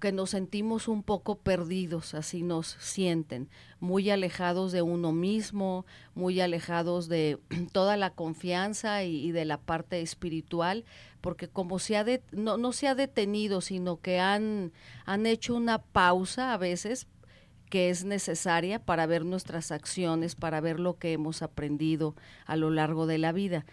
[0.00, 5.84] que nos sentimos un poco perdidos, así nos sienten, muy alejados de uno mismo,
[6.14, 7.38] muy alejados de
[7.72, 10.84] toda la confianza y, de la parte espiritual,
[11.20, 14.72] porque como se ha de, no, no se ha detenido, sino que han,
[15.04, 17.06] han hecho una pausa a veces
[17.70, 22.70] que es necesaria para ver nuestras acciones, para ver lo que hemos aprendido a lo
[22.70, 23.64] largo de la vida.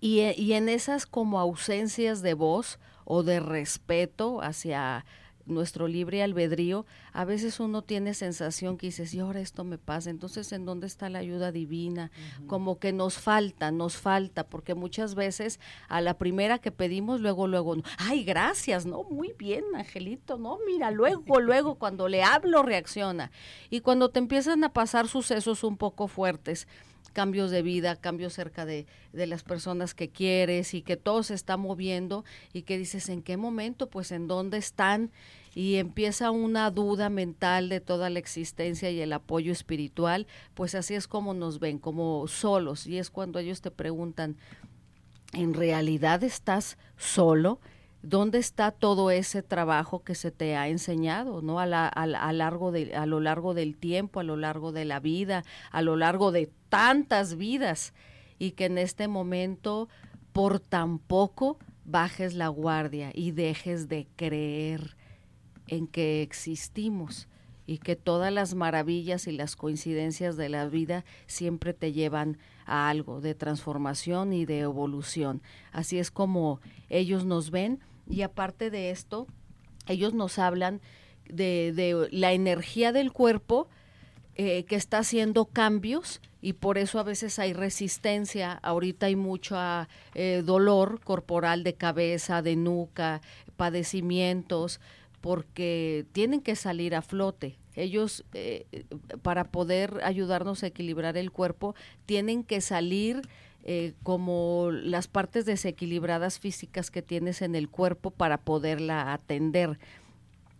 [0.00, 5.06] Y, y en esas como ausencias de voz o de respeto hacia
[5.48, 10.10] nuestro libre albedrío, a veces uno tiene sensación que dices, y ahora esto me pasa,
[10.10, 12.10] entonces ¿en dónde está la ayuda divina?
[12.38, 12.46] Uh -huh.
[12.46, 17.46] Como que nos falta, nos falta, porque muchas veces a la primera que pedimos, luego,
[17.46, 19.04] luego, ay, gracias, ¿no?
[19.04, 20.58] Muy bien, Angelito, ¿no?
[20.66, 23.30] Mira, luego, luego, cuando le hablo, reacciona.
[23.70, 26.66] Y cuando te empiezan a pasar sucesos un poco fuertes,
[27.18, 31.34] cambios de vida, cambios cerca de, de, las personas que quieres y que todo se
[31.34, 33.90] está moviendo y que dices, ¿en qué momento?
[33.90, 35.10] Pues en dónde están
[35.52, 40.94] y empieza una duda mental de toda la existencia y el apoyo espiritual, pues así
[40.94, 44.36] es como nos ven, como solos y es cuando ellos te preguntan,
[45.32, 47.58] ¿en realidad estás solo?
[48.02, 52.70] ¿Dónde está todo ese trabajo que se te ha enseñado, no a, la, a, largo
[52.70, 56.30] de, a lo largo del tiempo, a lo largo de la vida, a lo largo
[56.30, 57.94] de tantas vidas
[58.38, 59.88] y que en este momento
[60.32, 64.96] por tan poco bajes la guardia y dejes de creer
[65.66, 67.28] en que existimos
[67.66, 72.88] y que todas las maravillas y las coincidencias de la vida siempre te llevan a
[72.88, 75.42] algo de transformación y de evolución.
[75.72, 79.26] Así es como ellos nos ven y aparte de esto,
[79.86, 80.80] ellos nos hablan
[81.28, 83.68] de, de la energía del cuerpo
[84.40, 88.52] eh, que está haciendo cambios y por eso a veces hay resistencia.
[88.52, 89.56] Ahorita hay mucho
[90.14, 93.20] eh, dolor corporal de cabeza, de nuca,
[93.56, 94.78] padecimientos,
[95.20, 97.58] porque tienen que salir a flote.
[97.74, 98.66] Ellos, eh,
[99.22, 101.74] para poder ayudarnos a equilibrar el cuerpo,
[102.06, 103.22] tienen que salir
[103.64, 109.78] eh, como las partes desequilibradas físicas que tienes en el cuerpo para poderla atender.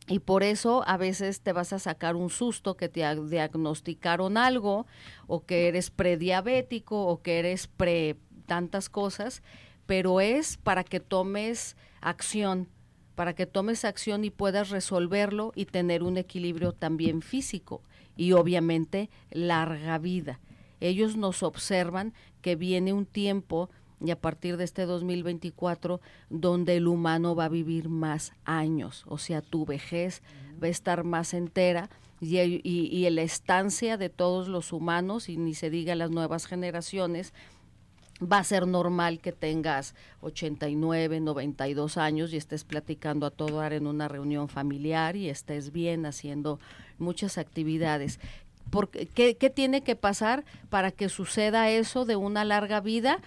[0.08, 4.87] Y por eso a veces te vas a sacar un susto que te diagnosticaron algo
[5.26, 9.42] o que eres prediabético o que eres pre tantas cosas,
[9.87, 12.68] pero es para que tomes acción,
[13.14, 17.82] para que tomes acción y puedas resolverlo y tener un equilibrio también físico
[18.16, 20.40] y obviamente larga vida.
[20.80, 23.70] Ellos nos observan que viene un tiempo
[24.05, 29.18] y a partir de este 2024 donde el humano va a vivir más años, o
[29.18, 30.22] sea, tu vejez
[30.62, 35.55] va a estar más entera y, y, la estancia de todos los humanos, y ni
[35.55, 37.33] se diga las nuevas generaciones,
[38.20, 43.72] va a ser normal que tengas 89, 92 años y estés platicando a todo dar
[43.72, 46.59] en una reunión familiar y estés bien haciendo
[46.98, 48.18] muchas actividades.
[48.70, 53.20] Porque, ¿qué, ¿Qué tiene que pasar para que suceda eso de una larga vida?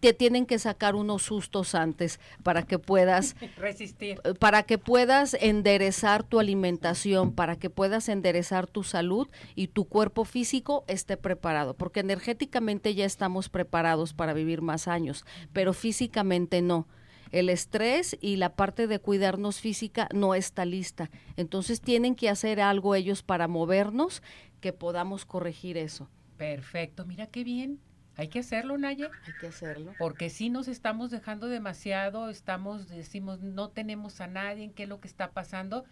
[0.00, 5.34] te tienen que sacar unos sustos antes para que puedas resistir, eh, para que puedas
[5.34, 11.74] enderezar tu alimentación, para que puedas enderezar tu salud y tu cuerpo físico esté preparado,
[11.74, 16.86] porque energéticamente ya estamos preparados para vivir más años, pero físicamente no.
[17.30, 21.10] El estrés y la parte de cuidarnos física no está lista.
[21.36, 24.22] Entonces tienen que hacer algo ellos para movernos
[24.60, 26.08] que podamos corregir eso.
[26.36, 27.80] Perfecto, mira qué bien.
[28.16, 29.10] Hay que hacerlo, Naya.
[29.26, 29.92] Hay que hacerlo.
[29.96, 35.00] Porque si nos estamos dejando demasiado, estamos, decimos, no tenemos a nadie, qué es lo
[35.00, 35.84] que está pasando,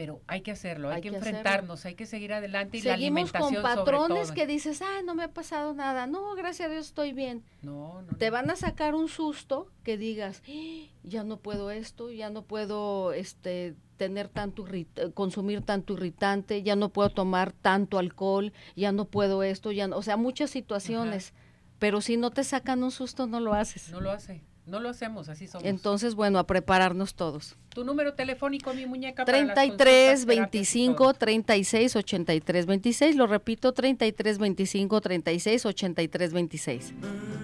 [0.00, 3.52] pero hay que hacerlo, hay, que, enfrentarnos, hay que seguir adelante y Seguimos la alimentación
[3.52, 7.12] con patrones que dices, ah, no me ha pasado nada, no, gracias a Dios estoy
[7.12, 7.44] bien.
[7.60, 8.16] No, no.
[8.16, 10.88] Te van a sacar un susto que digas, ¡Ah!
[11.02, 14.64] ya no puedo esto, ya no puedo, este tener tanto
[15.12, 19.98] consumir tanto irritante, ya no puedo tomar tanto alcohol, ya no puedo esto, ya no,
[19.98, 21.34] o sea, muchas situaciones.
[21.78, 23.90] Pero si no te sacan un susto, no lo haces.
[23.90, 24.40] No lo hace.
[24.70, 25.66] No lo hacemos, así somos.
[25.66, 27.56] Entonces, bueno, a prepararnos todos.
[27.70, 29.24] Tu número telefónico, mi muñeca.
[29.24, 33.16] 33 25 36 83 26.
[33.16, 36.94] Lo repito, 33 25 36 83 26.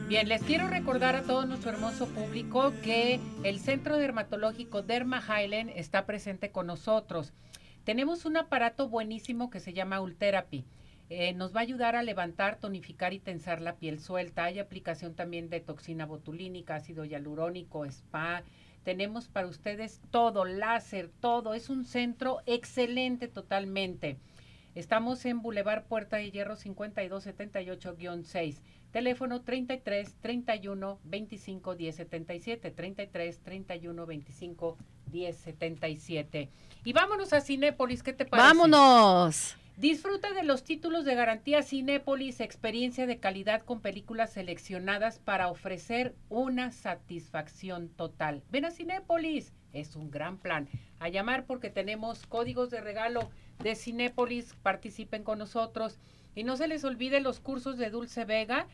[0.09, 5.71] Bien, les quiero recordar a todo nuestro hermoso público que el Centro Dermatológico Derma Highland
[5.75, 7.33] está presente con nosotros.
[7.83, 10.65] Tenemos un aparato buenísimo que se llama Ultherapy
[11.09, 14.43] eh, nos va a ayudar a levantar, tonificar y tensar la piel suelta.
[14.45, 18.43] Hay aplicación también de toxina botulínica, ácido hialurónico, spa.
[18.83, 21.55] Tenemos para ustedes todo, láser, todo.
[21.55, 24.19] Es un centro excelente totalmente.
[24.75, 28.61] Estamos en Boulevard Puerta de Hierro 5278-6.
[28.91, 32.71] Teléfono 33 31 25 10 77.
[32.73, 36.51] 33 31 25 10 77.
[36.85, 38.49] Y vámonos a Cinépolis, ¿qué te parece?
[38.49, 39.57] ¡Vámonos!
[39.77, 46.15] Disfruta de los títulos de garantía Cinépolis, experiencia de calidad con películas seleccionadas para ofrecer
[46.31, 48.43] una satisfacción total.
[48.51, 50.67] Ven a Cinépolis, es un gran plan.
[50.99, 53.29] A llamar porque tenemos códigos de regalo
[53.63, 55.99] de Cinépolis, participen con nosotros.
[56.35, 58.69] Y no se les olvide los cursos de Dulce Vega.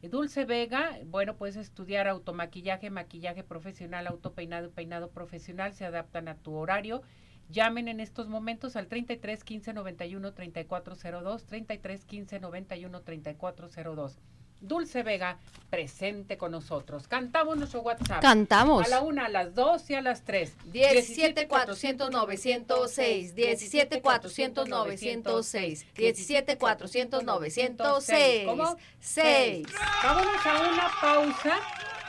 [0.00, 6.54] Dulce Vega, bueno, puedes estudiar automaquillaje, maquillaje profesional, autopeinado peinado profesional, se adaptan a tu
[6.54, 7.02] horario
[7.48, 14.18] Llamen en estos momentos al 33 15 91 3402, 33 15 91 3402.
[14.60, 15.38] Dulce Vega,
[15.70, 17.08] presente con nosotros.
[17.08, 18.22] Cantamos nuestro WhatsApp.
[18.22, 18.86] Cantamos.
[18.86, 20.54] A la una, a las dos y a las tres.
[20.72, 23.34] 17 400 906.
[23.34, 25.86] 17 400 906.
[25.94, 28.46] 17 400 906.
[28.46, 28.76] ¿Cómo?
[29.00, 29.66] 6.
[30.02, 31.60] Vámonos a una pausa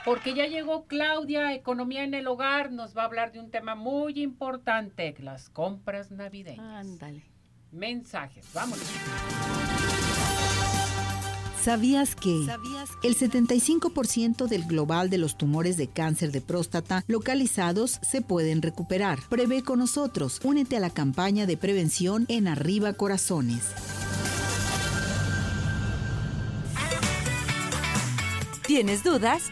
[0.08, 3.76] porque ya llegó Claudia, Economía en el Hogar, nos va a hablar de un tema
[3.76, 6.65] muy importante, las compras navideñas.
[6.65, 7.24] Ándale.
[7.74, 8.88] Mensajes, vámonos.
[11.62, 12.32] ¿Sabías que
[13.04, 19.20] el 75% del global de los tumores de cáncer de próstata localizados se pueden recuperar?
[19.28, 20.39] Prevé con nosotros.
[20.41, 23.74] Únete a la campaña de prevención en Arriba Corazones.
[28.65, 29.52] ¿Tienes dudas?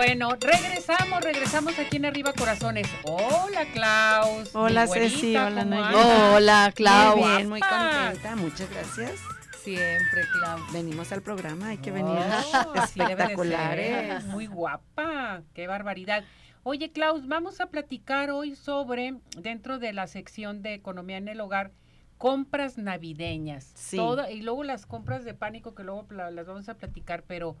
[0.00, 2.88] Bueno, regresamos, regresamos aquí en Arriba Corazones.
[3.04, 4.48] Hola, Klaus.
[4.54, 5.36] Hola, Ceci.
[5.36, 6.34] Hola, ¿cómo Nayeli.
[6.36, 7.16] Hola, Clau.
[7.18, 8.34] Muy bien, muy contenta.
[8.36, 9.20] Muchas gracias.
[9.62, 10.58] Siempre, Clau.
[10.72, 13.02] Venimos al programa, hay que venir Oh, de ser.
[13.02, 14.24] espectaculares.
[14.24, 16.24] Muy guapa, qué barbaridad.
[16.62, 21.42] Oye, Klaus, vamos a platicar hoy sobre, dentro de la sección de economía en el
[21.42, 21.72] hogar,
[22.16, 23.70] compras navideñas.
[23.74, 23.98] Sí.
[23.98, 27.58] Todo, y luego las compras de pánico que luego las vamos a platicar, pero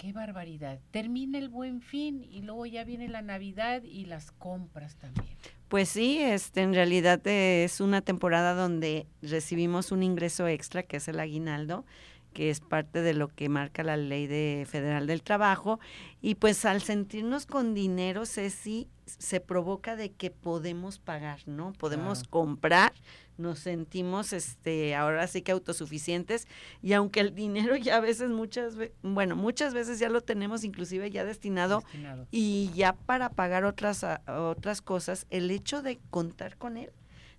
[0.00, 0.78] qué barbaridad.
[0.92, 5.26] Termina el buen fin y luego ya viene la Navidad y las compras también.
[5.68, 10.96] Pues sí, este, en realidad eh, es una temporada donde recibimos un ingreso extra, que
[10.96, 11.84] es el aguinaldo,
[12.32, 15.80] que es parte de lo que marca la ley de federal del trabajo.
[16.20, 21.72] Y pues al sentirnos con dinero, Ceci, se provoca de que podemos pagar, ¿no?
[21.72, 22.92] Podemos comprar,
[23.38, 26.46] nos sentimos, este, ahora sí que autosuficientes.
[26.82, 31.10] Y aunque el dinero ya a veces, muchas, bueno, muchas veces ya lo tenemos inclusive
[31.10, 32.26] ya destinado Destinado.
[32.30, 36.90] y ya para pagar otras, otras cosas, el hecho de contar con él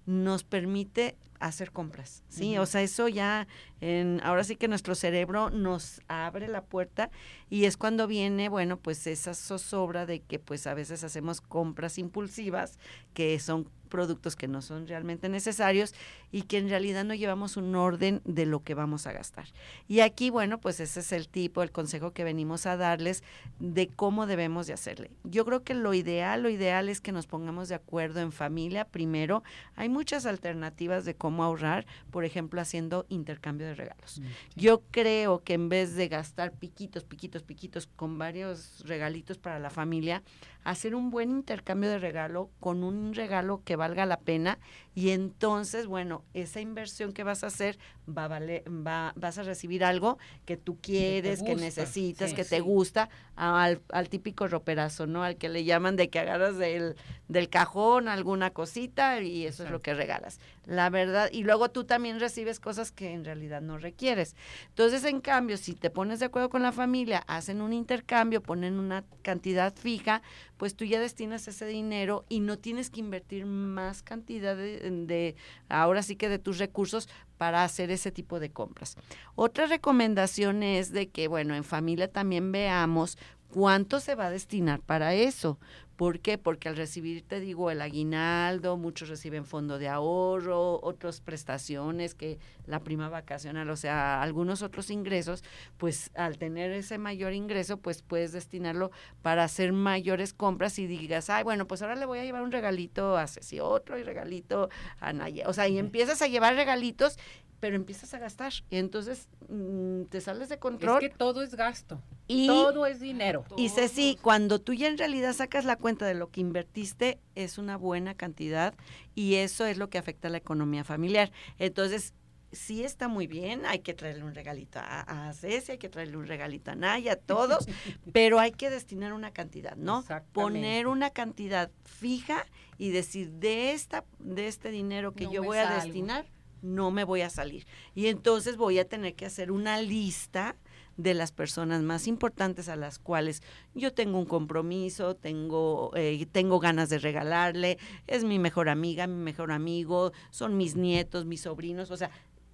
[0.06, 2.58] nos permite hacer compras, ¿sí?
[2.58, 3.48] O sea, eso ya,
[3.82, 7.10] en, ahora sí que nuestro cerebro nos abre la puerta
[7.50, 11.98] y es cuando viene, bueno, pues esa zozobra de que pues a veces hacemos compras
[11.98, 12.80] impulsivas,
[13.14, 15.94] que son productos que no son realmente necesarios
[16.32, 19.46] y que en realidad no llevamos un orden de lo que vamos a gastar.
[19.88, 23.22] Y aquí, bueno, pues ese es el tipo, el consejo que venimos a darles
[23.60, 25.12] de cómo debemos de hacerle.
[25.24, 28.86] Yo creo que lo ideal, lo ideal es que nos pongamos de acuerdo en familia
[28.86, 29.44] primero.
[29.76, 34.22] Hay muchas alternativas de cómo ahorrar, por ejemplo, haciendo intercambio de regalos.
[34.56, 39.70] Yo creo que en vez de gastar piquitos, piquitos, piquitos con varios regalitos para la
[39.70, 40.24] familia,
[40.64, 44.60] hacer un buen intercambio de regalo con un regalo que valga la pena
[44.94, 47.78] y entonces, bueno, esa inversión que vas a hacer
[48.10, 52.36] va a valer, va, vas a recibir algo que tú quieres, que, gusta, necesitas, sí,
[52.36, 52.50] que sí.
[52.50, 55.24] te gusta, al, al típico roperazo, ¿no?
[55.24, 56.96] Al que le llaman de que agarras del,
[57.30, 60.40] del cajón alguna cosita y eso es lo que regalas.
[60.66, 64.36] La verdad, y luego tú también recibes cosas que en realidad no requieres.
[64.70, 68.78] Entonces, en cambio, si te pones de acuerdo con la familia, hacen un intercambio, ponen
[68.78, 70.22] una cantidad fija,
[70.58, 75.36] pues tú ya destinas ese dinero y no tienes que invertir más cantidad de, de
[75.70, 78.98] ahora sí que de tus recursos para hacer ese tipo de compras.
[79.36, 83.18] Otra recomendación es de que, bueno, en familia también veamos
[83.52, 85.60] cuánto se va a destinar para eso.
[86.02, 86.40] ¿Por qué?
[86.40, 92.40] Porque al recibir, te digo, el aguinaldo, muchos reciben fondo de ahorro, otras prestaciones, que
[92.66, 95.44] la prima vacacional, o sea, algunos otros ingresos,
[95.78, 98.90] pues al tener ese mayor ingreso, pues puedes destinarlo
[99.22, 102.52] para hacer mayores compras y digas, ay, bueno, pues ahora le voy a llevar un
[102.52, 105.48] regalito a Ceci, otro y regalito a Naya.
[105.48, 107.20] O sea, y empiezas a llevar regalitos,
[107.62, 108.52] pero empiezas a gastar.
[108.70, 111.00] Y entonces mm, te sales de Es control.
[111.00, 113.46] que todo es gasto, y todo es dinero.
[113.56, 117.58] y Ceci, cuando tú ya en realidad sacas la cuenta de lo que invertiste, es
[117.58, 118.74] una buena cantidad
[119.16, 121.32] y eso es lo que afecta a la economía familiar.
[121.60, 122.14] Entonces,
[122.52, 126.18] sí está muy bien, hay que traerle un regalito a, a Ceci, hay que traerle
[126.18, 127.68] un regalito a Naya, a todos,
[128.12, 130.04] pero hay que destinar una cantidad, ¿no?
[130.34, 132.46] Poner una cantidad fija
[132.80, 136.26] y decir, de, esta, de este dinero que No yo voy a destinar,
[136.62, 137.66] no me voy a salir.
[137.96, 140.56] Y entonces voy a tener que hacer una lista
[140.98, 143.42] de las personas más importantes a las cuales
[143.74, 149.24] yo tengo un compromiso, tengo, eh, tengo ganas de regalarle, es mi mejor amiga, mi
[149.24, 152.12] mejor amigo, son mis nietos, mis sobrinos, o sea,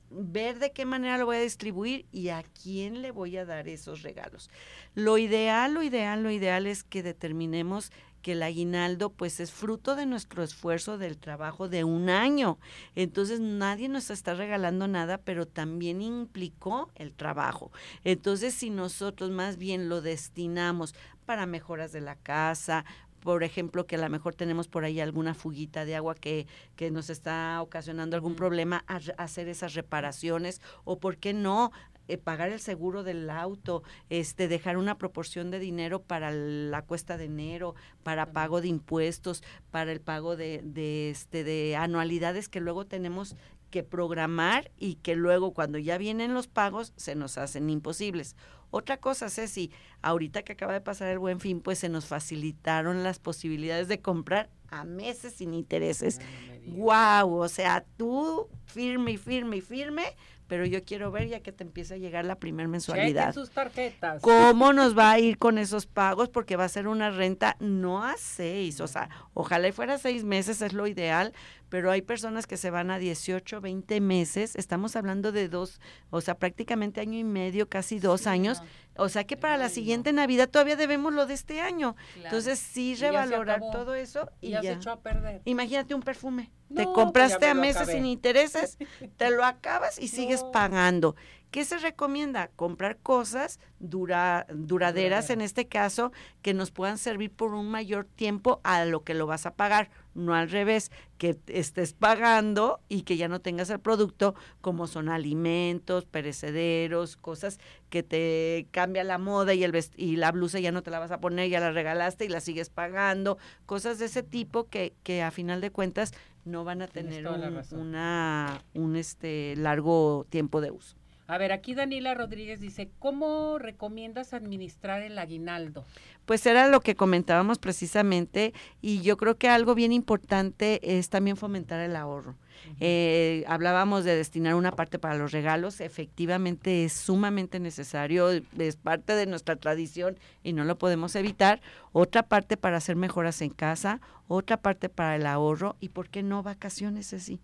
[0.09, 3.67] ver de qué manera lo voy a distribuir y a quién le voy a dar
[3.67, 4.49] esos regalos.
[4.95, 7.91] Lo ideal, lo ideal, lo ideal es que determinemos
[8.27, 12.59] que el aguinaldo pues es fruto de nuestro esfuerzo del trabajo de un año.
[12.93, 17.71] Entonces nadie nos está regalando nada, pero también implicó el trabajo.
[18.03, 20.93] Entonces si nosotros más bien lo destinamos
[21.25, 22.83] para mejoras de la casa,
[23.21, 26.91] por ejemplo, que a lo mejor tenemos por ahí alguna fuguita de agua que, que
[26.91, 31.71] nos está ocasionando algún problema, a hacer esas reparaciones o, ¿por qué no?
[32.07, 37.17] Eh, pagar el seguro del auto, este, dejar una proporción de dinero para la cuesta
[37.17, 42.59] de enero, para pago de impuestos, para el pago de, de, este, de anualidades que
[42.59, 43.35] luego tenemos
[43.69, 48.35] que programar y que luego cuando ya vienen los pagos se nos hacen imposibles.
[48.69, 53.03] Otra cosa, Ceci, ahorita que acaba de pasar el buen fin, pues se nos facilitaron
[53.03, 56.19] las posibilidades de comprar a meses sin intereses.
[56.65, 56.75] No.
[56.75, 60.03] Guau, o sea, tú firme y firme y firme,
[60.47, 63.29] pero yo quiero ver ya que te empieza a llegar la primera mensualidad.
[63.29, 64.21] Chequen sus tarjetas.
[64.21, 66.29] ¿Cómo nos va a ir con esos pagos?
[66.29, 70.23] Porque va a ser una renta no a seis, o sea, ojalá y fuera seis
[70.23, 71.33] meses, es lo ideal,
[71.69, 76.21] pero hay personas que se van a 18, 20 meses, estamos hablando de dos, o
[76.21, 79.65] sea, prácticamente año y medio, casi dos Sí, años, no, o sea que para la
[79.65, 79.69] no.
[79.69, 81.95] siguiente Navidad todavía debemos lo de este año.
[82.13, 82.27] claro.
[82.27, 84.71] Entonces sí revalorar todo eso y Y ya, ya.
[84.73, 85.41] se echó a perder.
[85.45, 86.51] Imagínate un perfume.
[86.69, 88.77] No, te compraste a meses sin intereses,
[89.17, 91.15] te lo acabas y sigues pagando.
[91.51, 92.49] ¿Qué se recomienda?
[92.55, 98.59] Comprar cosas dura, duraderas, en este caso, que nos puedan servir por un mayor tiempo
[98.63, 103.15] a lo que lo vas a pagar, no al revés, que estés pagando y que
[103.15, 109.53] ya no tengas el producto, como son alimentos, perecederos, cosas que te cambia la moda
[109.53, 112.25] y, el y la blusa ya no te la vas a poner, ya la regalaste
[112.25, 116.11] y la sigues pagando, cosas de ese tipo que, que a final de cuentas
[116.43, 120.97] no van a tener un, una, un este largo tiempo de uso.
[121.29, 125.83] A ver, aquí Daniela Rodríguez dice, ¿cómo recomiendas administrar el aguinaldo?
[126.25, 131.35] Pues era lo que comentábamos precisamente y yo creo que algo bien importante es también
[131.35, 132.35] fomentar el ahorro.
[132.79, 139.13] Eh, hablábamos de destinar una parte para los regalos, efectivamente es sumamente necesario, es parte
[139.13, 141.61] de nuestra tradición y no lo podemos evitar.
[141.91, 143.99] Otra parte para hacer mejoras en casa,
[144.29, 147.41] otra parte para el ahorro y, ¿por qué no vacaciones así?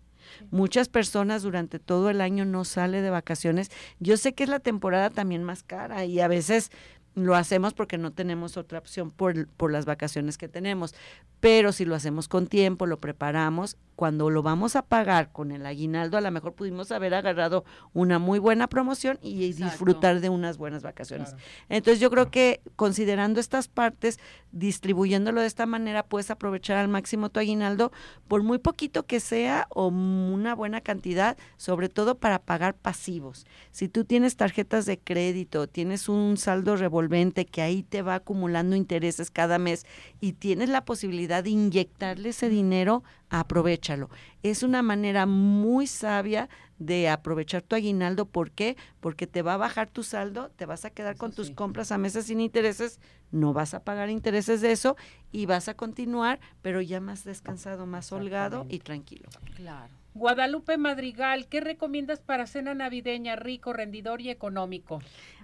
[0.50, 3.70] Muchas personas durante todo el año no sale de vacaciones.
[4.00, 6.70] Yo sé que es la temporada también más cara y a veces
[7.14, 10.94] lo hacemos porque no tenemos otra opción por, por las vacaciones que tenemos.
[11.40, 15.64] Pero si lo hacemos con tiempo, lo preparamos, cuando lo vamos a pagar con el
[15.66, 20.58] aguinaldo, a lo mejor pudimos haber agarrado una muy buena promoción y disfrutar de unas
[20.58, 21.36] buenas vacaciones.
[21.68, 24.18] Entonces yo creo que considerando estas partes,
[24.50, 27.92] distribuyéndolo de esta manera, puedes aprovechar al máximo tu aguinaldo,
[28.26, 33.46] por muy poquito que sea o una buena cantidad, sobre todo para pagar pasivos.
[33.70, 37.03] Si tú tienes tarjetas de crédito, tienes un saldo revolvente
[37.44, 39.86] que ahí te va acumulando intereses cada mes
[40.20, 44.10] y tienes la posibilidad de inyectarle ese dinero aprovechalo.
[44.42, 46.48] Es una manera muy sabia
[46.78, 48.26] de aprovechar tu aguinaldo.
[48.26, 48.76] ¿Por qué?
[49.00, 51.98] Porque te va a bajar tu saldo, te vas a quedar con tus compras a
[51.98, 53.00] meses sin intereses,
[53.30, 54.96] no vas a pagar intereses de eso
[55.32, 59.28] y vas a continuar, pero ya más descansado, más holgado y tranquilo.
[59.56, 60.03] Claro.
[60.14, 65.02] Guadalupe Madrigal, ¿qué recomiendas para cena navideña rico, rendidor y económico?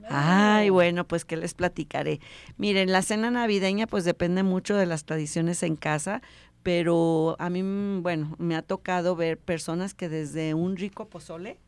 [0.09, 2.21] Ay, bueno, pues que les platicaré.
[2.57, 6.23] Miren, la cena navideña pues depende mucho de las tradiciones en casa,
[6.63, 11.59] pero a mí, mm, bueno, me ha tocado ver personas que desde un rico pozole,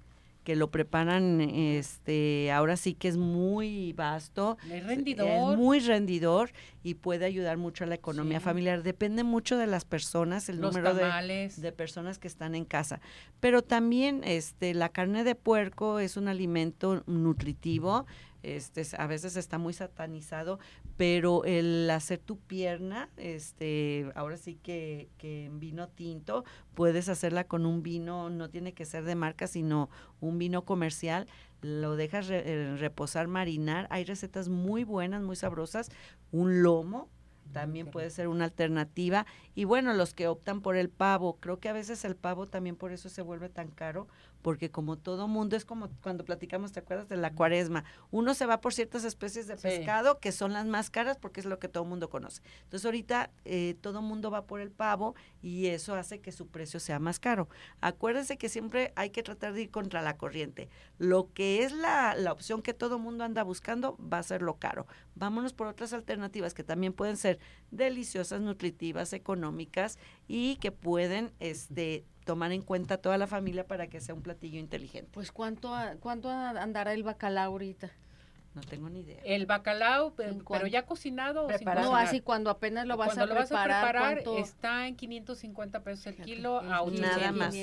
[0.44, 6.50] que lo preparan, este, ahora sí que es muy vasto, es rendidor, es muy rendidor
[6.82, 8.82] y puede ayudar mucho a la economía familiar.
[8.82, 13.00] Depende mucho de las personas, el número de, de, personas que están en casa.
[13.40, 18.06] Pero también, este, la carne de puerco es un alimento nutritivo
[18.42, 20.58] este, a veces está muy satanizado,
[20.96, 27.44] pero el hacer tu pierna, este, ahora sí que, que en vino tinto, puedes hacerla
[27.44, 29.90] con un vino, no tiene que ser de marca, sino
[30.20, 31.26] un vino comercial,
[31.62, 35.90] lo dejas eh, reposar, marinar, hay recetas muy buenas, muy sabrosas,
[36.32, 37.08] un lomo,
[37.52, 39.26] también puede ser una alternativa.
[39.54, 42.76] Y bueno, los que optan por el pavo, creo que a veces el pavo también
[42.76, 44.08] por eso se vuelve tan caro,
[44.42, 47.84] porque como todo mundo es como cuando platicamos, ¿te acuerdas de la cuaresma?
[48.10, 51.46] Uno se va por ciertas especies de pescado que son las más caras porque es
[51.46, 52.42] lo que todo mundo conoce.
[52.64, 56.80] Entonces ahorita eh, todo mundo va por el pavo y eso hace que su precio
[56.80, 57.48] sea más caro.
[57.80, 60.68] Acuérdense que siempre hay que tratar de ir contra la corriente.
[60.98, 64.56] Lo que es la, la opción que todo mundo anda buscando va a ser lo
[64.56, 64.86] caro.
[65.14, 67.38] Vámonos por otras alternativas que también pueden ser
[67.70, 74.00] deliciosas, nutritivas, económicas y que pueden este, tomar en cuenta toda la familia para que
[74.00, 75.10] sea un platillo inteligente.
[75.12, 77.90] Pues cuánto cuánto andará el bacalao ahorita?
[78.54, 79.18] No tengo ni idea.
[79.24, 81.90] El bacalao, pero ya cocinado preparado.
[81.90, 84.22] No, así cuando apenas lo vas, a, lo vas a preparar.
[84.36, 87.54] está en 550 pesos el kilo a Nada más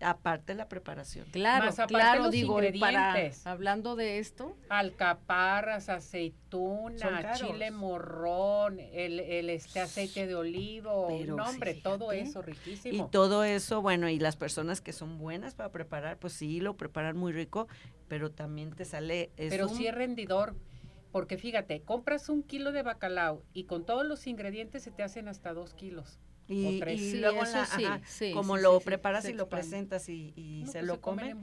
[0.00, 1.26] aparte la preparación.
[1.30, 3.46] Claro, claro, digo, ingredientes.
[3.46, 11.74] hablando de esto, alcaparras, aceituna, chile morrón, el, el, este aceite de olivo, no, hombre,
[11.74, 13.06] todo eso riquísimo.
[13.06, 16.76] Y todo eso, bueno, y las personas que son buenas para preparar, pues sí, lo
[16.76, 17.68] preparan muy rico,
[18.08, 20.54] pero también te sale Pero sí es rendidor.
[21.12, 25.28] Porque fíjate, compras un kilo de bacalao y con todos los ingredientes se te hacen
[25.28, 26.18] hasta dos kilos.
[26.48, 27.42] Y, luego
[28.34, 31.34] como lo preparas y lo presentas y, se, lo come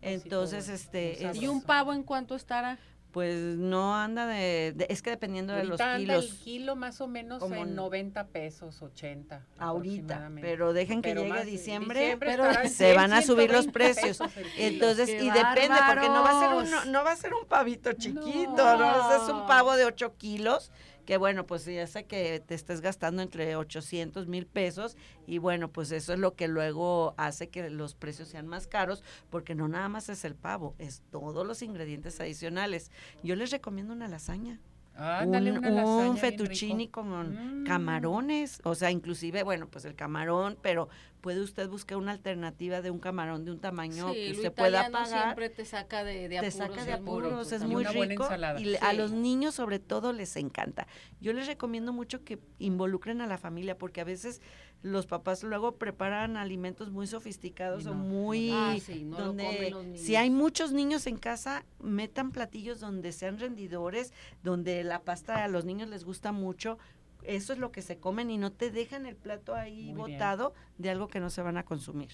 [0.00, 2.78] entonces este y un pavo en cuánto estará
[3.16, 6.24] pues no anda de, es que dependiendo de los kilos.
[6.26, 11.46] el kilo más o menos como en 90 pesos 80 ahorita pero dejen que llegue
[11.46, 14.18] diciembre, pero se van a subir los precios.
[14.58, 17.94] entonces y depende porque no va a ser un no, va a ser un pavito
[17.94, 20.70] chiquito no, es un pavo de 8 kilos
[21.06, 24.96] que bueno, pues ya sé que te estés gastando entre 800 mil pesos
[25.26, 29.02] y bueno, pues eso es lo que luego hace que los precios sean más caros,
[29.30, 32.90] porque no nada más es el pavo, es todos los ingredientes adicionales.
[33.22, 34.60] Yo les recomiendo una lasaña.
[34.98, 37.64] Un, fettuccini con mm.
[37.64, 40.88] camarones, o sea, inclusive, bueno, pues el camarón, pero
[41.20, 44.90] puede usted buscar una alternativa de un camarón de un tamaño Sí, que usted pueda
[44.90, 45.22] pagar.
[45.22, 46.54] siempre te saca de, de te apuros.
[46.54, 48.28] saca de apuros, es muy rico
[48.58, 50.86] y a los niños sobre todo les encanta.
[51.20, 54.40] Yo les recomiendo mucho que involucren a la familia porque a veces
[54.82, 59.72] los papás luego preparan alimentos muy sofisticados o muy Ah, sí, no lo donde comen
[59.90, 64.12] los si hay muchos niños en casa metan platillos donde sean rendidores,
[64.42, 66.78] donde la pasta a los niños les gusta mucho.
[67.22, 70.18] Eso es lo que se comen y no te dejan el plato ahí Muy bien.
[70.18, 72.10] botado de algo que no se van a consumir.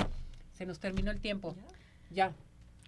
[0.53, 1.57] Se nos terminó el tiempo.
[2.11, 2.35] Ya.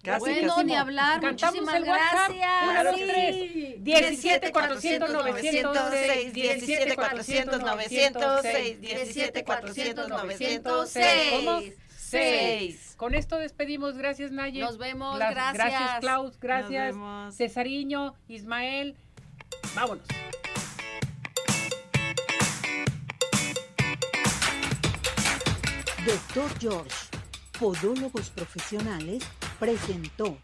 [0.05, 0.65] Casi, bueno, casi.
[0.65, 1.21] ni hablar.
[1.21, 2.63] Muchísimas gracias.
[2.69, 3.05] Una, dos, Sí.
[3.07, 3.83] tres.
[3.83, 11.61] 17 400 906 17 400 906 17 400 906 ¿Cómo?
[11.97, 12.93] Seis.
[12.97, 13.97] Con esto despedimos.
[13.97, 14.61] Gracias, Naye.
[14.61, 15.55] Nos vemos, Las- gracias.
[15.69, 16.39] Gracias, Klaus.
[16.39, 17.35] Gracias, Nos vemos.
[17.35, 18.95] Cesariño, Ismael.
[19.75, 20.05] Vámonos.
[26.05, 26.95] Doctor George,
[27.59, 29.23] Podólogos Profesionales,
[29.59, 30.37] presentó